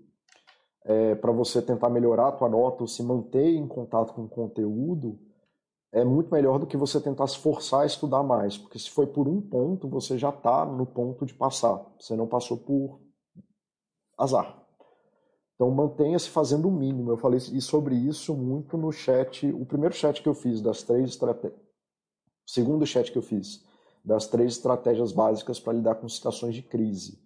[0.85, 4.29] é, para você tentar melhorar a tua nota ou se manter em contato com o
[4.29, 5.19] conteúdo,
[5.91, 9.07] é muito melhor do que você tentar se forçar a estudar mais, porque se foi
[9.07, 13.01] por um ponto, você já está no ponto de passar, você não passou por
[14.17, 14.59] azar.
[15.55, 17.11] Então mantenha-se fazendo o mínimo.
[17.11, 21.11] Eu falei sobre isso muito no chat, o primeiro chat que eu fiz das três
[21.11, 23.67] estratégias, o segundo chat que eu fiz
[24.09, 27.23] das três estratégias básicas para lidar com situações de crise.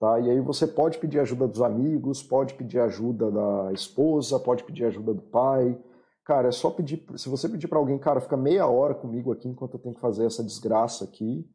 [0.00, 0.18] Tá?
[0.18, 4.86] E aí você pode pedir ajuda dos amigos, pode pedir ajuda da esposa, pode pedir
[4.86, 5.78] ajuda do pai.
[6.24, 7.04] Cara, é só pedir.
[7.16, 10.00] Se você pedir para alguém, cara, fica meia hora comigo aqui enquanto eu tenho que
[10.00, 11.46] fazer essa desgraça aqui.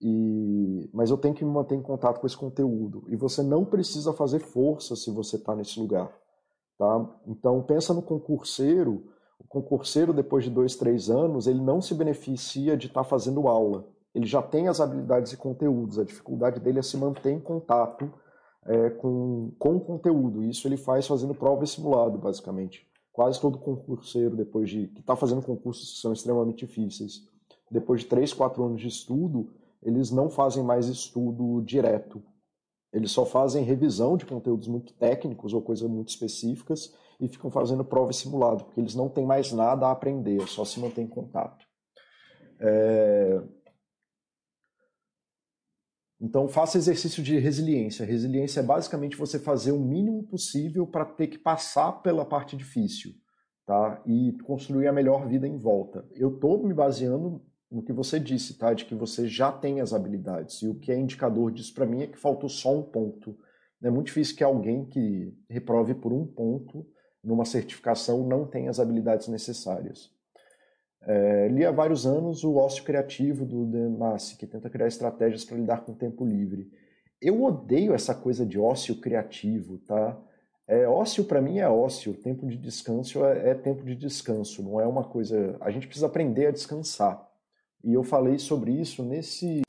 [0.00, 3.04] E, mas eu tenho que me manter em contato com esse conteúdo.
[3.08, 6.14] E você não precisa fazer força se você está nesse lugar.
[6.78, 7.10] Tá?
[7.26, 9.04] Então pensa no concurseiro.
[9.40, 13.48] O concurseiro, depois de dois, três anos, ele não se beneficia de estar tá fazendo
[13.48, 13.95] aula.
[14.16, 15.98] Ele já tem as habilidades e conteúdos.
[15.98, 18.10] A dificuldade dele é se manter em contato
[18.64, 20.42] é, com, com o conteúdo.
[20.42, 22.88] Isso ele faz fazendo prova e simulado, basicamente.
[23.12, 27.28] Quase todo concurseiro, depois de que está fazendo concursos que são extremamente difíceis,
[27.70, 29.50] depois de três, quatro anos de estudo,
[29.82, 32.22] eles não fazem mais estudo direto.
[32.94, 37.84] Eles só fazem revisão de conteúdos muito técnicos ou coisas muito específicas e ficam fazendo
[37.84, 41.08] prova e simulado, porque eles não têm mais nada a aprender, só se mantém em
[41.08, 41.66] contato.
[42.58, 43.42] É...
[46.20, 48.06] Então, faça exercício de resiliência.
[48.06, 53.12] Resiliência é basicamente você fazer o mínimo possível para ter que passar pela parte difícil
[53.66, 54.02] tá?
[54.06, 56.06] e construir a melhor vida em volta.
[56.12, 58.72] Eu estou me baseando no que você disse, tá?
[58.72, 60.62] De que você já tem as habilidades.
[60.62, 63.36] E o que é indicador disso para mim é que faltou só um ponto.
[63.82, 66.86] É muito difícil que alguém que reprove por um ponto
[67.22, 70.10] numa certificação não tenha as habilidades necessárias.
[71.06, 75.56] É, li há vários anos o Ócio Criativo do Demassi, que tenta criar estratégias para
[75.56, 76.68] lidar com o tempo livre.
[77.22, 80.20] Eu odeio essa coisa de ócio criativo, tá?
[80.66, 84.80] É, ócio para mim é ócio, tempo de descanso é, é tempo de descanso, não
[84.80, 85.56] é uma coisa.
[85.60, 87.24] A gente precisa aprender a descansar.
[87.84, 89.62] E eu falei sobre isso nesse.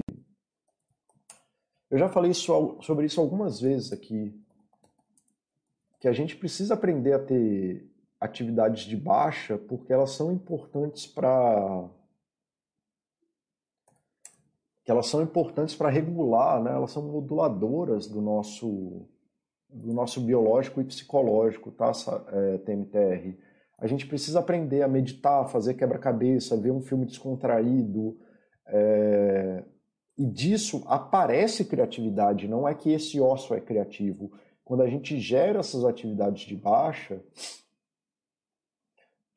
[1.90, 4.34] Eu já falei sobre isso algumas vezes aqui.
[6.00, 7.88] que a gente precisa aprender a ter
[8.20, 11.90] atividades de baixa porque elas são importantes para
[14.84, 16.72] que elas são importantes para regular, né?
[16.72, 19.06] Elas são moduladoras do nosso
[19.70, 21.92] do nosso biológico e psicológico, tá,
[22.32, 23.38] é, TMTR?
[23.78, 28.18] A gente precisa aprender a meditar, fazer quebra-cabeça, ver um filme descontraído.
[28.66, 29.64] É...
[30.18, 34.32] E disso aparece criatividade, não é que esse osso é criativo.
[34.66, 37.22] Quando a gente gera essas atividades de baixa,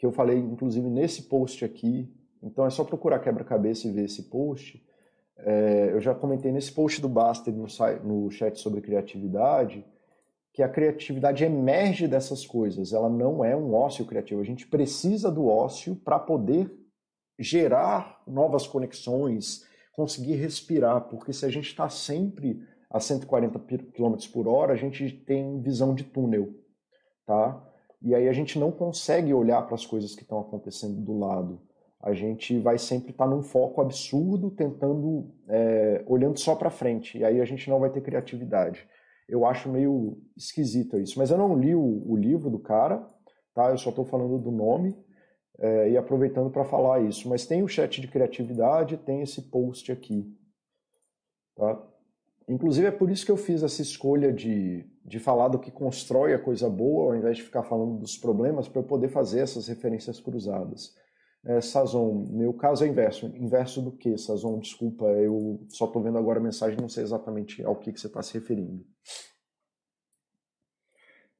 [0.00, 2.10] que eu falei inclusive nesse post aqui,
[2.42, 4.82] então é só procurar quebra-cabeça e ver esse post.
[5.36, 5.90] É...
[5.92, 7.66] eu já comentei nesse post do Baster no,
[8.02, 9.84] no chat sobre criatividade
[10.52, 14.40] que a criatividade emerge dessas coisas, ela não é um ócio criativo.
[14.40, 16.70] A gente precisa do ócio para poder
[17.38, 23.58] gerar novas conexões, conseguir respirar, porque se a gente está sempre a 140
[23.92, 26.52] km por hora, a gente tem visão de túnel,
[27.24, 27.69] tá?
[28.02, 31.60] E aí a gente não consegue olhar para as coisas que estão acontecendo do lado.
[32.02, 37.18] A gente vai sempre estar tá num foco absurdo, tentando, é, olhando só para frente.
[37.18, 38.88] E aí a gente não vai ter criatividade
[39.30, 41.18] eu acho meio esquisito isso.
[41.18, 43.08] Mas eu não li o, o livro do cara,
[43.54, 43.70] tá?
[43.70, 44.98] Eu só estou falando do nome
[45.58, 47.28] é, e aproveitando para falar isso.
[47.28, 50.26] Mas tem o chat de criatividade, tem esse post aqui,
[51.54, 51.80] tá?
[52.48, 56.34] Inclusive é por isso que eu fiz essa escolha de, de falar do que constrói
[56.34, 59.66] a coisa boa, ao invés de ficar falando dos problemas, para eu poder fazer essas
[59.66, 60.94] referências cruzadas.
[61.44, 63.26] É, Sazon, meu caso é inverso.
[63.26, 64.58] Inverso do que, Sazon?
[64.58, 68.08] Desculpa, eu só estou vendo agora a mensagem, não sei exatamente ao que, que você
[68.08, 68.84] está se referindo.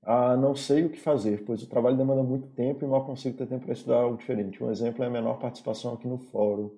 [0.02, 3.36] Ah, não sei o que fazer, pois o trabalho demanda muito tempo e mal consigo
[3.36, 4.62] ter tempo para estudar algo diferente.
[4.64, 6.70] Um exemplo é a menor participação aqui no fórum.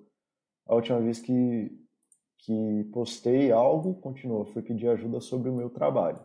[0.67, 1.71] A última vez que,
[2.39, 6.19] que postei algo, continua, foi pedir ajuda sobre o meu trabalho.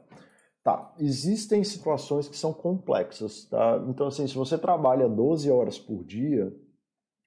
[0.68, 3.82] Tá, existem situações que são complexas, tá?
[3.88, 6.54] Então, assim, se você trabalha 12 horas por dia,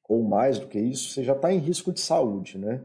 [0.08, 2.84] ou mais do que isso, você já está em risco de saúde, né?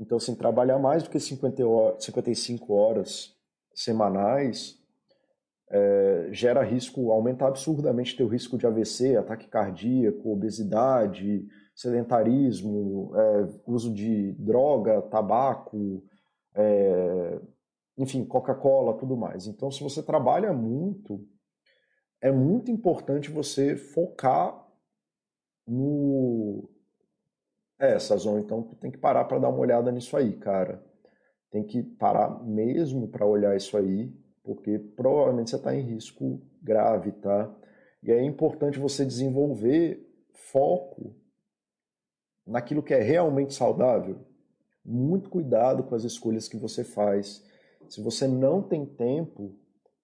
[0.00, 3.36] Então, assim, trabalhar mais do que 50 horas, 55 horas
[3.74, 4.78] semanais
[5.70, 13.92] é, gera risco, aumenta absurdamente teu risco de AVC, ataque cardíaco, obesidade, sedentarismo, é, uso
[13.92, 16.02] de droga, tabaco,
[16.54, 17.40] é,
[17.96, 19.46] enfim, Coca-Cola, tudo mais.
[19.46, 21.26] Então, se você trabalha muito,
[22.20, 24.66] é muito importante você focar
[25.66, 26.68] no.
[27.78, 30.84] É, Sazon, então tu tem que parar para dar uma olhada nisso aí, cara.
[31.50, 37.12] Tem que parar mesmo para olhar isso aí, porque provavelmente você está em risco grave,
[37.12, 37.52] tá?
[38.02, 41.14] E é importante você desenvolver foco
[42.46, 44.24] naquilo que é realmente saudável.
[44.84, 47.44] Muito cuidado com as escolhas que você faz.
[47.88, 49.54] Se você não tem tempo,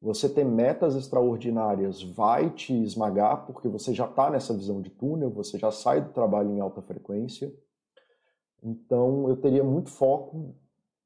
[0.00, 5.30] você ter metas extraordinárias vai te esmagar, porque você já está nessa visão de túnel,
[5.30, 7.52] você já sai do trabalho em alta frequência.
[8.62, 10.54] Então, eu teria muito foco,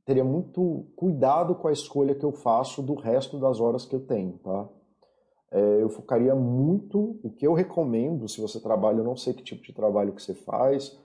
[0.05, 4.01] teria muito cuidado com a escolha que eu faço do resto das horas que eu
[4.01, 4.69] tenho, tá?
[5.51, 9.43] É, eu focaria muito, o que eu recomendo, se você trabalha, eu não sei que
[9.43, 10.99] tipo de trabalho que você faz,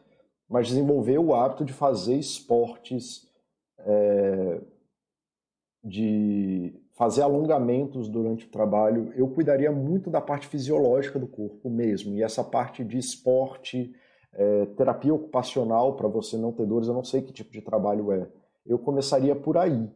[0.50, 3.28] mas desenvolver o hábito de fazer esportes
[3.80, 4.62] é,
[5.88, 12.16] de fazer alongamentos durante o trabalho, eu cuidaria muito da parte fisiológica do corpo mesmo.
[12.16, 13.94] E essa parte de esporte,
[14.34, 18.12] é, terapia ocupacional para você não ter dores, eu não sei que tipo de trabalho
[18.12, 18.28] é.
[18.66, 19.90] Eu começaria por aí.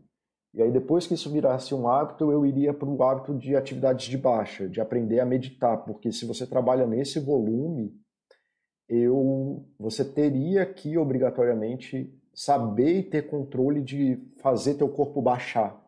[0.54, 4.06] E aí depois que isso virasse um hábito, eu iria para o hábito de atividades
[4.06, 7.94] de baixa, de aprender a meditar, porque se você trabalha nesse volume,
[8.88, 15.81] eu você teria que obrigatoriamente saber e ter controle de fazer teu corpo baixar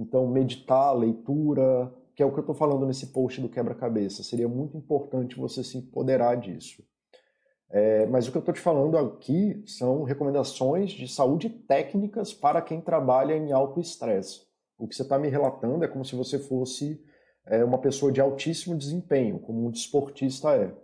[0.00, 4.22] então, meditar, leitura, que é o que eu estou falando nesse post do quebra-cabeça.
[4.22, 6.82] Seria muito importante você se empoderar disso.
[7.68, 12.62] É, mas o que eu estou te falando aqui são recomendações de saúde técnicas para
[12.62, 14.40] quem trabalha em alto estresse.
[14.78, 17.04] O que você está me relatando é como se você fosse
[17.46, 20.74] é, uma pessoa de altíssimo desempenho, como um desportista é,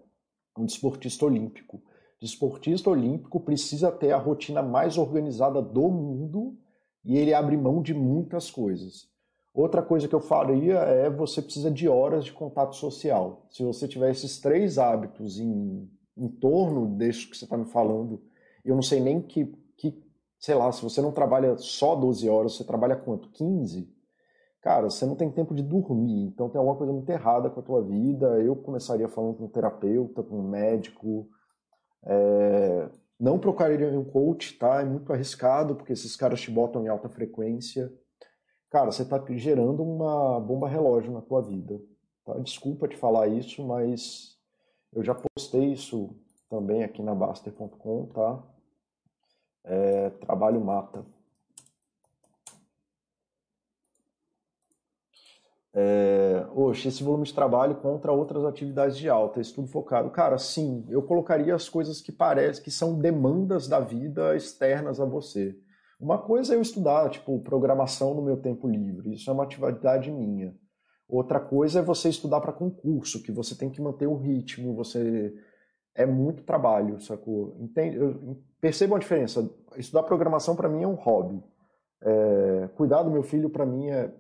[0.59, 1.83] um desportista olímpico.
[2.21, 6.59] Desportista olímpico precisa ter a rotina mais organizada do mundo
[7.07, 9.09] e ele abre mão de muitas coisas.
[9.55, 13.47] Outra coisa que eu faria é você precisa de horas de contato social.
[13.49, 18.21] Se você tiver esses três hábitos em, em torno desse que você está me falando,
[18.65, 19.47] eu não sei nem que,
[19.77, 19.97] que,
[20.39, 23.31] sei lá, se você não trabalha só 12 horas, você trabalha quanto?
[23.31, 23.89] 15?
[24.61, 27.63] Cara, você não tem tempo de dormir, então tem alguma coisa muito errada com a
[27.63, 28.27] tua vida.
[28.41, 31.29] Eu começaria falando com um terapeuta, com um médico.
[32.05, 34.81] É não procuraria um coach, tá?
[34.81, 37.93] É muito arriscado, porque esses caras te botam em alta frequência.
[38.71, 41.81] Cara, você está gerando uma bomba relógio na tua vida.
[42.25, 42.35] Tá?
[42.39, 44.37] Desculpa te falar isso, mas
[44.93, 46.15] eu já postei isso
[46.49, 48.43] também aqui na Baster.com, tá?
[49.65, 51.05] É, trabalho mata.
[55.79, 60.09] É, oxe, esse volume de trabalho contra outras atividades de alta, estudo focado.
[60.09, 65.05] Cara, sim, eu colocaria as coisas que parecem que são demandas da vida externas a
[65.05, 65.55] você.
[66.01, 70.11] Uma coisa é eu estudar, tipo, programação no meu tempo livre, isso é uma atividade
[70.11, 70.55] minha.
[71.07, 75.35] Outra coisa é você estudar para concurso, que você tem que manter o ritmo, você
[75.95, 77.55] é muito trabalho, sacou?
[77.61, 77.97] Entende?
[77.97, 79.49] Eu, a diferença.
[79.77, 81.45] Estudar programação para mim é um hobby.
[82.03, 84.11] É, cuidar do meu filho para mim é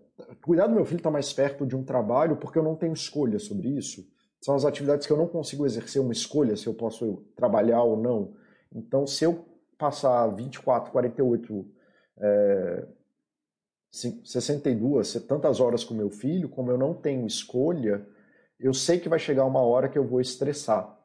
[0.42, 3.38] cuidar do meu filho está mais perto de um trabalho porque eu não tenho escolha
[3.38, 4.06] sobre isso.
[4.40, 7.96] São as atividades que eu não consigo exercer uma escolha se eu posso trabalhar ou
[7.96, 8.34] não.
[8.74, 9.44] Então, se eu
[9.78, 11.66] passar 24, 48,
[12.18, 12.86] é,
[13.90, 18.06] 62, tantas horas com meu filho, como eu não tenho escolha,
[18.58, 20.95] eu sei que vai chegar uma hora que eu vou estressar.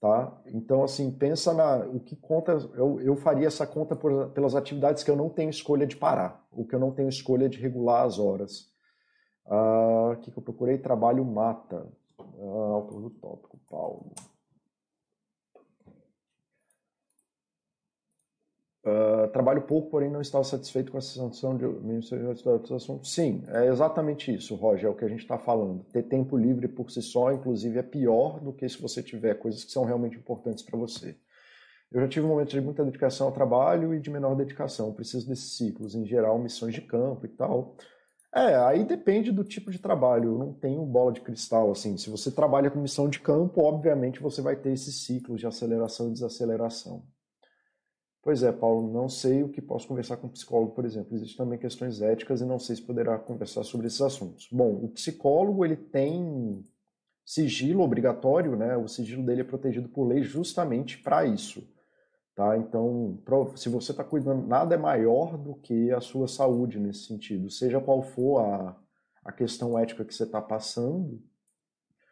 [0.00, 0.40] Tá?
[0.46, 1.78] Então, assim, pensa na.
[1.86, 2.52] O que conta.
[2.74, 6.46] Eu, eu faria essa conta por, pelas atividades que eu não tenho escolha de parar,
[6.52, 8.70] o que eu não tenho escolha de regular as horas.
[9.46, 10.76] Ah, o que, que eu procurei?
[10.78, 11.86] Trabalho mata.
[12.18, 14.12] Ah, autor do tópico, Paulo.
[18.86, 21.64] Uh, trabalho pouco, porém não estava satisfeito com a sanção de
[22.70, 23.12] assuntos.
[23.12, 25.82] Sim, é exatamente isso, Roger, é o que a gente está falando.
[25.92, 29.64] Ter tempo livre por si só, inclusive, é pior do que se você tiver coisas
[29.64, 31.16] que são realmente importantes para você.
[31.90, 34.92] Eu já tive um momento de muita dedicação ao trabalho e de menor dedicação.
[34.92, 37.76] Preciso desses ciclos, em geral, missões de campo e tal.
[38.32, 40.34] É, aí depende do tipo de trabalho.
[40.34, 41.96] Eu não tenho bola de cristal, assim.
[41.96, 46.08] Se você trabalha com missão de campo, obviamente você vai ter esses ciclos de aceleração
[46.08, 47.02] e desaceleração.
[48.26, 51.14] Pois é, Paulo, não sei o que posso conversar com o psicólogo, por exemplo.
[51.14, 54.48] Existem também questões éticas e não sei se poderá conversar sobre esses assuntos.
[54.50, 56.66] Bom, o psicólogo ele tem
[57.24, 58.76] sigilo obrigatório, né?
[58.76, 61.62] O sigilo dele é protegido por lei justamente para isso,
[62.34, 62.58] tá?
[62.58, 63.16] Então,
[63.54, 67.80] se você está cuidando, nada é maior do que a sua saúde nesse sentido, seja
[67.80, 68.76] qual for a,
[69.24, 71.22] a questão ética que você está passando,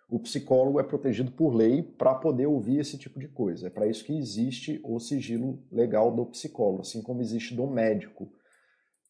[0.08, 3.66] o psicólogo é protegido por lei para poder ouvir esse tipo de coisa.
[3.66, 8.30] É para isso que existe o sigilo legal do psicólogo, assim como existe do médico.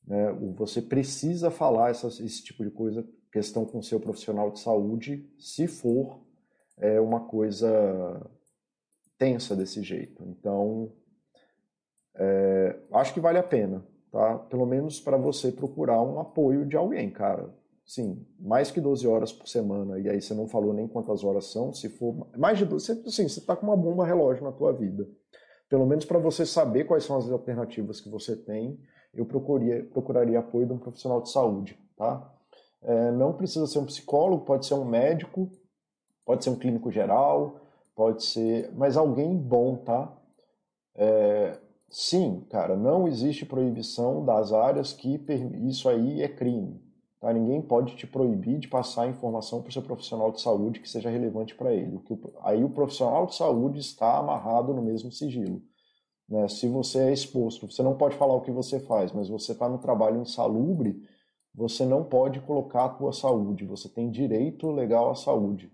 [0.06, 0.32] Né?
[0.56, 6.20] Você precisa falar esse tipo de coisa, questão com seu profissional de saúde, se for
[6.78, 8.30] é, uma coisa
[9.18, 10.22] tensa desse jeito.
[10.28, 10.92] Então,
[12.14, 14.38] é, acho que vale a pena, tá?
[14.38, 17.52] Pelo menos para você procurar um apoio de alguém, cara
[17.84, 21.46] sim, mais que 12 horas por semana, e aí você não falou nem quantas horas
[21.46, 24.52] são, se for mais de 12, você, sim, você está com uma bomba relógio na
[24.52, 25.06] tua vida.
[25.68, 28.78] Pelo menos para você saber quais são as alternativas que você tem,
[29.12, 32.32] eu procuraria, procuraria apoio de um profissional de saúde, tá?
[32.82, 35.50] É, não precisa ser um psicólogo, pode ser um médico,
[36.24, 37.60] pode ser um clínico geral,
[37.94, 40.14] pode ser, mas alguém bom, tá?
[40.94, 41.58] É,
[41.88, 45.20] sim, cara, não existe proibição das áreas que
[45.66, 46.83] isso aí é crime.
[47.24, 47.32] Tá?
[47.32, 51.08] Ninguém pode te proibir de passar informação para o seu profissional de saúde que seja
[51.08, 51.98] relevante para ele.
[52.42, 55.62] Aí o profissional de saúde está amarrado no mesmo sigilo.
[56.28, 56.46] Né?
[56.48, 59.66] Se você é exposto, você não pode falar o que você faz, mas você está
[59.70, 61.02] no trabalho insalubre,
[61.54, 65.72] você não pode colocar a tua saúde, você tem direito legal à saúde.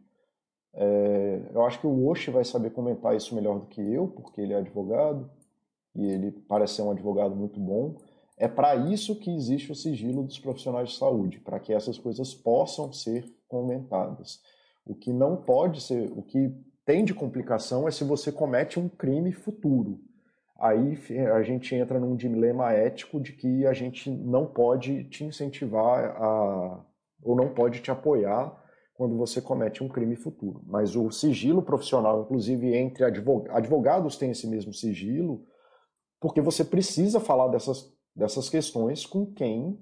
[0.72, 4.40] É, eu acho que o Osh vai saber comentar isso melhor do que eu, porque
[4.40, 5.28] ele é advogado
[5.96, 7.96] e ele parece ser um advogado muito bom.
[8.40, 12.32] É para isso que existe o sigilo dos profissionais de saúde, para que essas coisas
[12.32, 14.40] possam ser comentadas.
[14.82, 16.50] O que não pode ser, o que
[16.86, 20.00] tem de complicação é se você comete um crime futuro.
[20.58, 20.98] Aí
[21.34, 26.82] a gente entra num dilema ético de que a gente não pode te incentivar a,
[27.22, 28.58] ou não pode te apoiar
[28.94, 30.62] quando você comete um crime futuro.
[30.66, 35.44] Mas o sigilo profissional, inclusive entre advogados, têm esse mesmo sigilo,
[36.18, 39.80] porque você precisa falar dessas dessas questões com quem,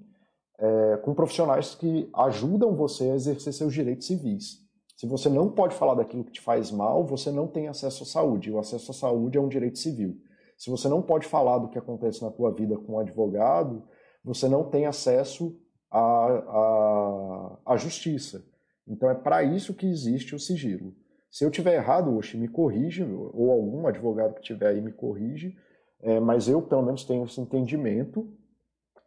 [0.57, 4.65] é, com profissionais que ajudam você a exercer seus direitos civis.
[4.95, 8.05] Se você não pode falar daquilo que te faz mal, você não tem acesso à
[8.05, 8.49] saúde.
[8.49, 10.17] O acesso à saúde é um direito civil.
[10.57, 13.83] Se você não pode falar do que acontece na tua vida com um advogado,
[14.23, 15.57] você não tem acesso
[15.91, 18.45] à, à, à justiça.
[18.87, 20.93] Então é para isso que existe o sigilo.
[21.29, 25.57] Se eu tiver errado, Oxi, me corrige, ou algum advogado que tiver aí me corrige,
[26.01, 28.31] é, mas eu, pelo menos, tenho esse entendimento.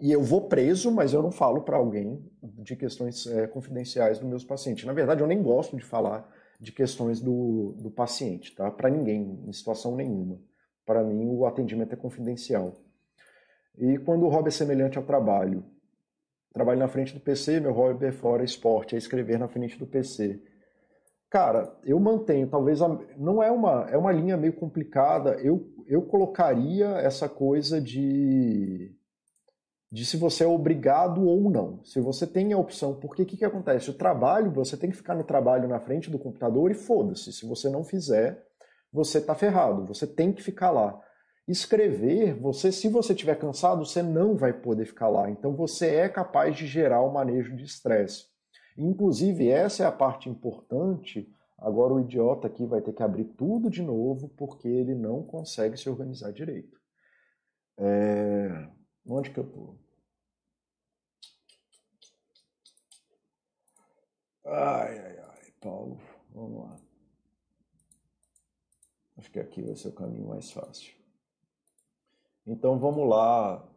[0.01, 4.28] E eu vou preso, mas eu não falo para alguém de questões é, confidenciais dos
[4.28, 4.85] meus pacientes.
[4.85, 6.28] Na verdade, eu nem gosto de falar
[6.60, 8.70] de questões do, do paciente, tá?
[8.70, 10.40] Para ninguém, em situação nenhuma.
[10.85, 12.81] Para mim, o atendimento é confidencial.
[13.78, 15.64] E quando o hobby é semelhante ao trabalho,
[16.52, 19.86] Trabalho na frente do PC, meu hobby é fora esporte, é escrever na frente do
[19.86, 20.39] PC.
[21.32, 25.30] Cara, eu mantenho, talvez a, não é uma é uma linha meio complicada.
[25.40, 28.94] Eu eu colocaria essa coisa de
[29.90, 31.82] de se você é obrigado ou não.
[31.84, 33.88] Se você tem a opção, porque o que, que acontece?
[33.88, 37.32] O trabalho, você tem que ficar no trabalho na frente do computador e foda-se.
[37.32, 38.46] Se você não fizer,
[38.92, 39.86] você está ferrado.
[39.86, 41.00] Você tem que ficar lá.
[41.48, 45.30] Escrever, você, se você estiver cansado, você não vai poder ficar lá.
[45.30, 48.31] Então você é capaz de gerar o manejo de estresse.
[48.77, 51.31] Inclusive, essa é a parte importante.
[51.59, 55.77] Agora o idiota aqui vai ter que abrir tudo de novo porque ele não consegue
[55.77, 56.81] se organizar direito.
[57.78, 58.69] É...
[59.07, 59.77] Onde que eu tô?
[64.44, 66.01] Ai, ai, ai, Paulo,
[66.31, 66.77] vamos lá.
[69.16, 70.93] Acho que aqui vai ser o caminho mais fácil.
[72.47, 73.69] Então vamos lá.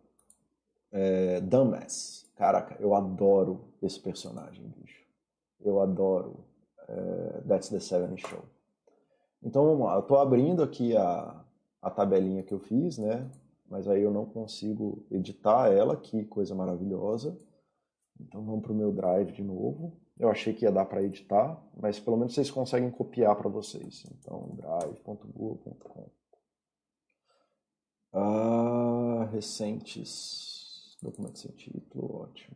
[0.91, 2.24] É, Dumbass.
[2.35, 5.05] Caraca, eu adoro esse personagem, bicho.
[5.59, 6.45] Eu adoro
[6.87, 8.43] é, That's the Seven Show.
[9.41, 9.95] Então vamos lá.
[9.95, 11.43] Eu tô abrindo aqui a,
[11.81, 13.29] a tabelinha que eu fiz, né?
[13.69, 17.39] Mas aí eu não consigo editar ela, que coisa maravilhosa.
[18.19, 19.97] Então vamos para o meu Drive de novo.
[20.17, 24.05] Eu achei que ia dar para editar, mas pelo menos vocês conseguem copiar para vocês.
[24.17, 26.09] Então, drive.google.com.
[28.13, 30.54] Ah, recentes.
[31.01, 32.55] Documento sem título, ótimo.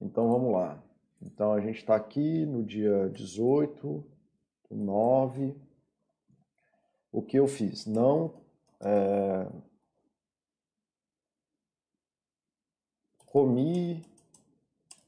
[0.00, 0.82] Então vamos lá.
[1.22, 4.04] Então a gente está aqui no dia 18
[4.70, 5.54] do 9.
[7.10, 7.86] O que eu fiz?
[7.86, 8.34] Não.
[8.80, 9.50] É...
[13.26, 14.04] Comi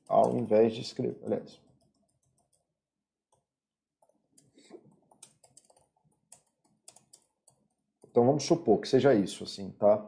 [0.08, 1.18] ao invés de escrever.
[1.24, 1.60] Aliás,
[8.16, 10.02] Então vamos supor que seja isso, assim, tá?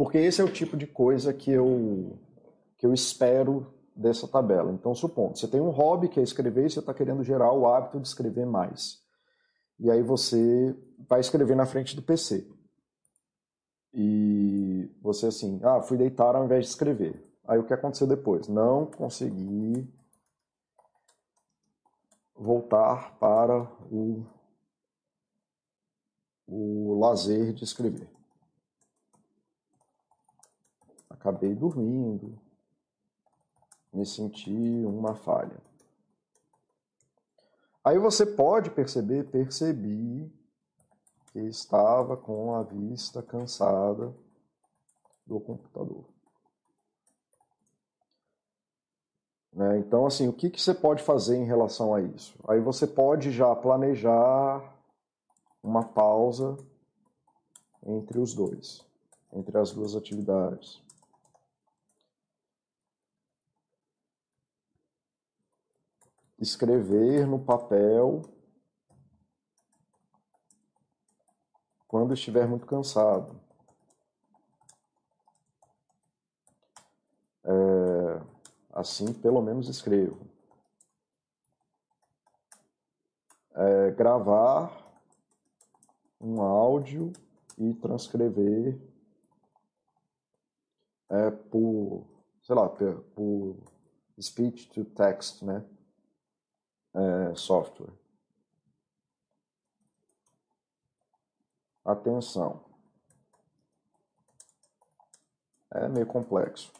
[0.00, 2.18] Porque esse é o tipo de coisa que eu,
[2.78, 4.72] que eu espero dessa tabela.
[4.72, 7.66] Então, supondo, você tem um hobby que é escrever e você está querendo gerar o
[7.68, 9.04] hábito de escrever mais.
[9.78, 10.74] E aí você
[11.06, 12.50] vai escrever na frente do PC.
[13.92, 17.22] E você assim, ah, fui deitar ao invés de escrever.
[17.46, 18.48] Aí o que aconteceu depois?
[18.48, 19.86] Não consegui
[22.34, 24.24] voltar para o,
[26.46, 28.08] o lazer de escrever.
[31.20, 32.40] Acabei dormindo,
[33.92, 34.50] me senti
[34.86, 35.60] uma falha.
[37.84, 40.32] Aí você pode perceber, percebi
[41.26, 44.14] que estava com a vista cansada
[45.26, 46.04] do computador.
[49.52, 49.78] Né?
[49.78, 52.34] Então, assim, o que, que você pode fazer em relação a isso?
[52.48, 54.74] Aí você pode já planejar
[55.62, 56.56] uma pausa
[57.86, 58.82] entre os dois,
[59.32, 60.82] entre as duas atividades.
[66.40, 68.22] Escrever no papel
[71.86, 73.38] quando estiver muito cansado.
[77.44, 77.90] É,
[78.72, 80.26] Assim, pelo menos escrevo.
[83.52, 84.72] É, gravar
[86.20, 87.12] um áudio
[87.58, 88.80] e transcrever
[91.10, 92.06] é, por,
[92.42, 93.56] sei lá, por
[94.18, 95.62] speech to text, né?
[96.94, 97.92] É, software.
[101.84, 102.64] Atenção.
[105.72, 106.72] É meio complexo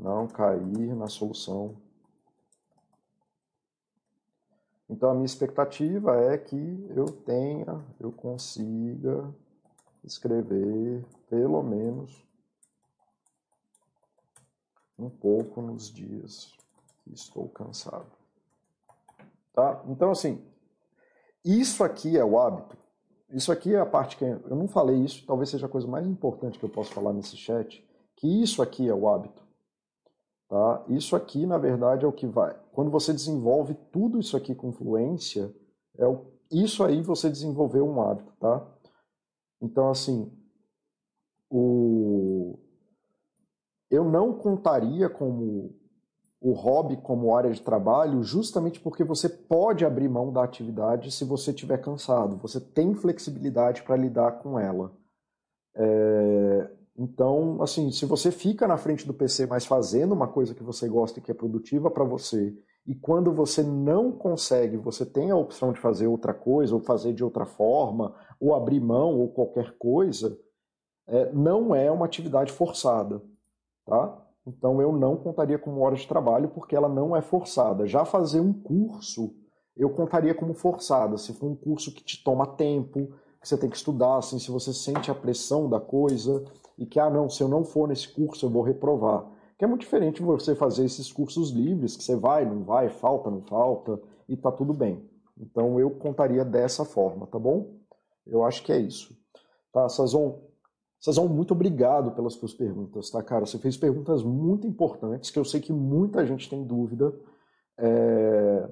[0.00, 1.76] não cair na solução.
[4.88, 6.56] Então a minha expectativa é que
[6.96, 9.32] eu tenha, eu consiga
[10.02, 12.26] escrever pelo menos
[14.98, 16.56] um pouco nos dias
[17.12, 18.10] estou cansado.
[19.52, 19.82] Tá?
[19.88, 20.44] Então assim,
[21.44, 22.76] isso aqui é o hábito.
[23.32, 26.06] Isso aqui é a parte que eu não falei isso, talvez seja a coisa mais
[26.06, 29.42] importante que eu posso falar nesse chat, que isso aqui é o hábito.
[30.48, 30.84] Tá?
[30.88, 32.58] Isso aqui, na verdade, é o que vai.
[32.72, 35.54] Quando você desenvolve tudo isso aqui com fluência,
[35.96, 36.26] é o...
[36.50, 38.66] isso aí você desenvolveu um hábito, tá?
[39.62, 40.28] Então, assim,
[41.48, 42.58] o...
[43.88, 45.72] eu não contaria como
[46.40, 51.24] o hobby como área de trabalho justamente porque você pode abrir mão da atividade se
[51.24, 52.38] você estiver cansado.
[52.38, 54.92] Você tem flexibilidade para lidar com ela.
[55.76, 56.70] É...
[56.96, 60.88] Então, assim, se você fica na frente do PC, mas fazendo uma coisa que você
[60.88, 62.54] gosta e que é produtiva para você,
[62.86, 67.12] e quando você não consegue, você tem a opção de fazer outra coisa, ou fazer
[67.12, 70.38] de outra forma, ou abrir mão, ou qualquer coisa,
[71.06, 73.22] é, não é uma atividade forçada,
[73.86, 74.26] tá?
[74.46, 77.86] Então eu não contaria como hora de trabalho porque ela não é forçada.
[77.86, 79.34] Já fazer um curso
[79.76, 81.16] eu contaria como forçada.
[81.16, 84.50] Se for um curso que te toma tempo, que você tem que estudar, assim, se
[84.50, 86.44] você sente a pressão da coisa
[86.76, 89.26] e que, ah, não, se eu não for nesse curso eu vou reprovar.
[89.58, 93.30] Que é muito diferente você fazer esses cursos livres, que você vai, não vai, falta,
[93.30, 95.02] não falta, e tá tudo bem.
[95.38, 97.74] Então eu contaria dessa forma, tá bom?
[98.26, 99.16] Eu acho que é isso.
[99.72, 100.49] Tá, Sazon?
[101.00, 103.46] Sazon, muito obrigado pelas suas perguntas, tá, cara?
[103.46, 107.18] Você fez perguntas muito importantes, que eu sei que muita gente tem dúvida.
[107.78, 108.68] É...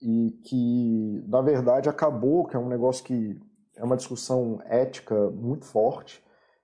[0.00, 3.38] E que, na verdade, acabou, que é um negócio que
[3.76, 6.22] é uma discussão ética muito forte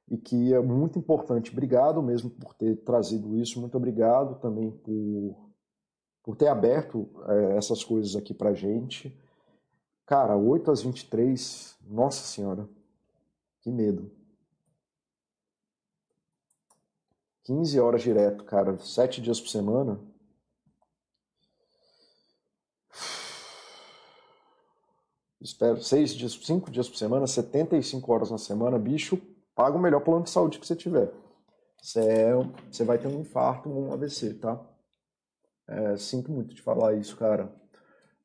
[0.08, 1.52] e que é muito importante.
[1.52, 5.52] Obrigado mesmo por ter trazido isso, muito obrigado também por,
[6.22, 9.16] por ter aberto é, essas coisas aqui pra gente.
[10.06, 12.68] Cara, 8 às 23, nossa senhora,
[13.62, 14.19] que medo.
[17.50, 19.98] 15 horas direto, cara, 7 dias por semana.
[25.40, 29.20] espero, seis dias, cinco dias por semana, 75 horas na semana, bicho,
[29.52, 31.10] paga o melhor plano de saúde que você tiver.
[31.82, 32.32] Você, é,
[32.70, 34.64] você vai ter um infarto um AVC, tá?
[35.66, 37.52] É, sinto muito de falar isso, cara.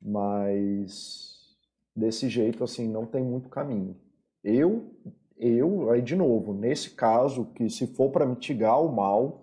[0.00, 1.56] Mas
[1.96, 3.98] desse jeito, assim, não tem muito caminho.
[4.44, 4.94] Eu,
[5.38, 9.42] eu, aí de novo, nesse caso, que se for para mitigar o mal,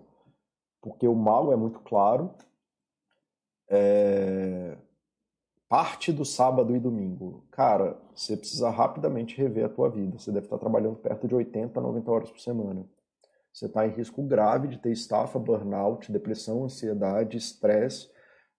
[0.80, 2.34] porque o mal é muito claro,
[3.68, 4.76] é,
[5.68, 10.18] parte do sábado e domingo, cara, você precisa rapidamente rever a tua vida.
[10.18, 12.86] Você deve estar trabalhando perto de 80, 90 horas por semana.
[13.52, 18.10] Você está em risco grave de ter estafa, burnout, depressão, ansiedade, estresse,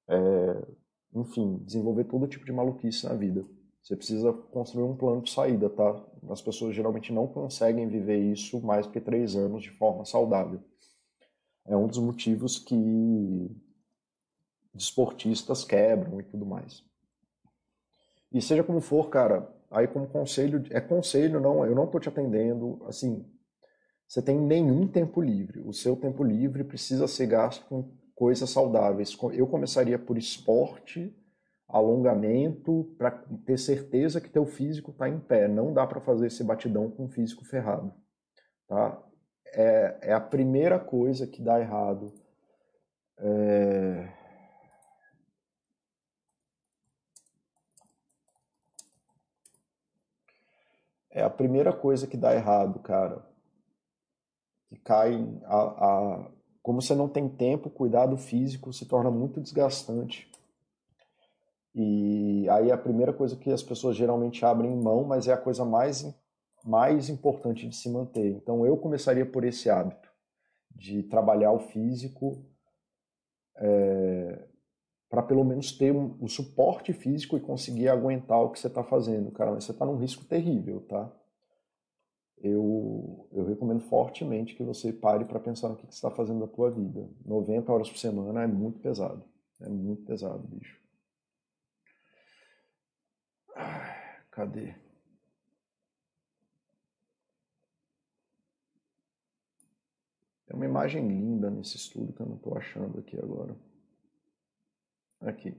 [0.07, 0.66] é,
[1.14, 3.45] enfim, desenvolver todo tipo de maluquice na vida.
[3.82, 6.03] Você precisa construir um plano de saída, tá?
[6.30, 10.60] As pessoas geralmente não conseguem viver isso mais que três anos de forma saudável.
[11.65, 13.49] É um dos motivos que
[14.73, 16.84] desportistas quebram e tudo mais.
[18.31, 22.10] E seja como for, cara, aí como conselho, é conselho, não, eu não tô te
[22.10, 23.26] atendendo, assim,
[24.07, 25.61] você tem nenhum tempo livre.
[25.61, 29.18] O seu tempo livre precisa ser gasto com coisas saudáveis.
[29.34, 31.15] Eu começaria por esporte,
[31.68, 33.12] alongamento, para
[33.46, 35.48] ter certeza que teu físico está em pé.
[35.48, 37.94] Não dá para fazer esse batidão com o físico ferrado.
[38.68, 39.02] Tá?
[39.48, 42.14] É, é a primeira coisa que dá errado.
[43.18, 44.26] É
[51.16, 53.26] é a primeira coisa que dá errado, cara.
[54.68, 55.16] Que cai
[55.46, 56.32] a, a
[56.62, 60.30] como você não tem tempo, cuidado físico se torna muito desgastante.
[61.76, 65.65] E aí a primeira coisa que as pessoas geralmente abrem mão, mas é a coisa
[65.65, 66.06] mais
[66.64, 68.31] mais importante de se manter.
[68.31, 70.10] Então eu começaria por esse hábito
[70.73, 72.43] de trabalhar o físico
[73.57, 74.47] é,
[75.10, 78.84] para pelo menos ter um, o suporte físico e conseguir aguentar o que você está
[78.84, 79.52] fazendo, cara.
[79.52, 81.14] Mas você está num risco terrível, tá?
[82.38, 86.39] Eu, eu recomendo fortemente que você pare para pensar no que, que você está fazendo
[86.39, 87.07] da tua vida.
[87.26, 89.23] 90 horas por semana é muito pesado.
[89.61, 90.85] É muito pesado, bicho.
[94.36, 94.76] Cadê?
[100.45, 103.56] Tem uma imagem linda nesse estudo que eu não estou achando aqui agora.
[105.22, 105.56] Aqui.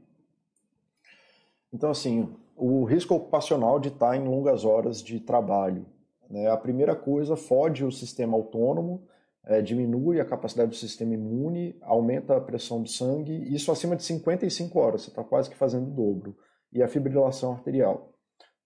[1.72, 5.86] Então, assim, o risco ocupacional de estar em longas horas de trabalho.
[6.28, 6.46] Né?
[6.50, 9.08] A primeira coisa, fode o sistema autônomo,
[9.44, 14.02] é, diminui a capacidade do sistema imune, aumenta a pressão do sangue, isso acima de
[14.02, 16.36] 55 horas, você está quase que fazendo o dobro.
[16.70, 18.15] E a fibrilação arterial.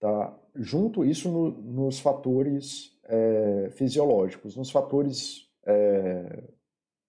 [0.00, 0.34] Tá?
[0.56, 6.42] Junto isso no, nos fatores é, fisiológicos, nos fatores é,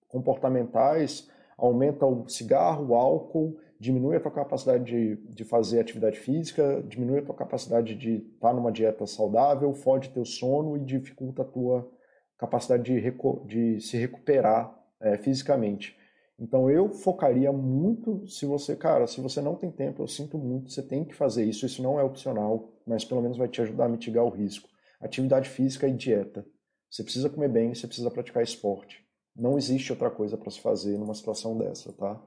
[0.09, 6.83] comportamentais, aumenta o cigarro, o álcool diminui a tua capacidade de, de fazer atividade física,
[6.87, 11.41] diminui a tua capacidade de estar tá numa dieta saudável, fode teu sono e dificulta
[11.41, 11.89] a tua
[12.37, 13.11] capacidade de,
[13.45, 15.97] de se recuperar é, fisicamente.
[16.37, 20.71] Então eu focaria muito, se você, cara, se você não tem tempo, eu sinto muito,
[20.71, 23.85] você tem que fazer isso, isso não é opcional, mas pelo menos vai te ajudar
[23.85, 24.69] a mitigar o risco.
[24.99, 26.45] Atividade física e dieta.
[26.89, 29.05] Você precisa comer bem, você precisa praticar esporte.
[29.35, 32.21] Não existe outra coisa para se fazer numa situação dessa, tá?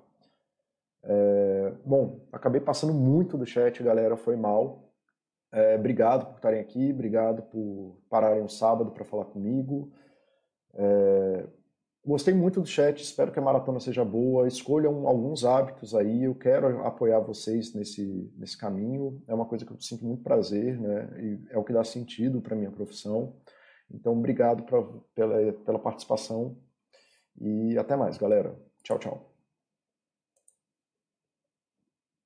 [1.03, 4.91] É, bom, acabei passando muito do chat, galera, foi mal.
[5.53, 9.93] É, obrigado por estarem aqui, obrigado por pararem o sábado para falar comigo.
[10.75, 11.47] É,
[12.07, 14.47] gostei muito do chat, espero que a maratona seja boa.
[14.47, 19.23] Escolham alguns hábitos aí, eu quero apoiar vocês nesse, nesse caminho.
[19.27, 21.09] É uma coisa que eu sinto muito prazer, né?
[21.21, 23.35] E é o que dá sentido para minha profissão.
[23.91, 24.83] Então, obrigado pra,
[25.15, 26.57] pela, pela participação
[27.41, 28.57] e até mais, galera.
[28.83, 29.34] Tchau, tchau.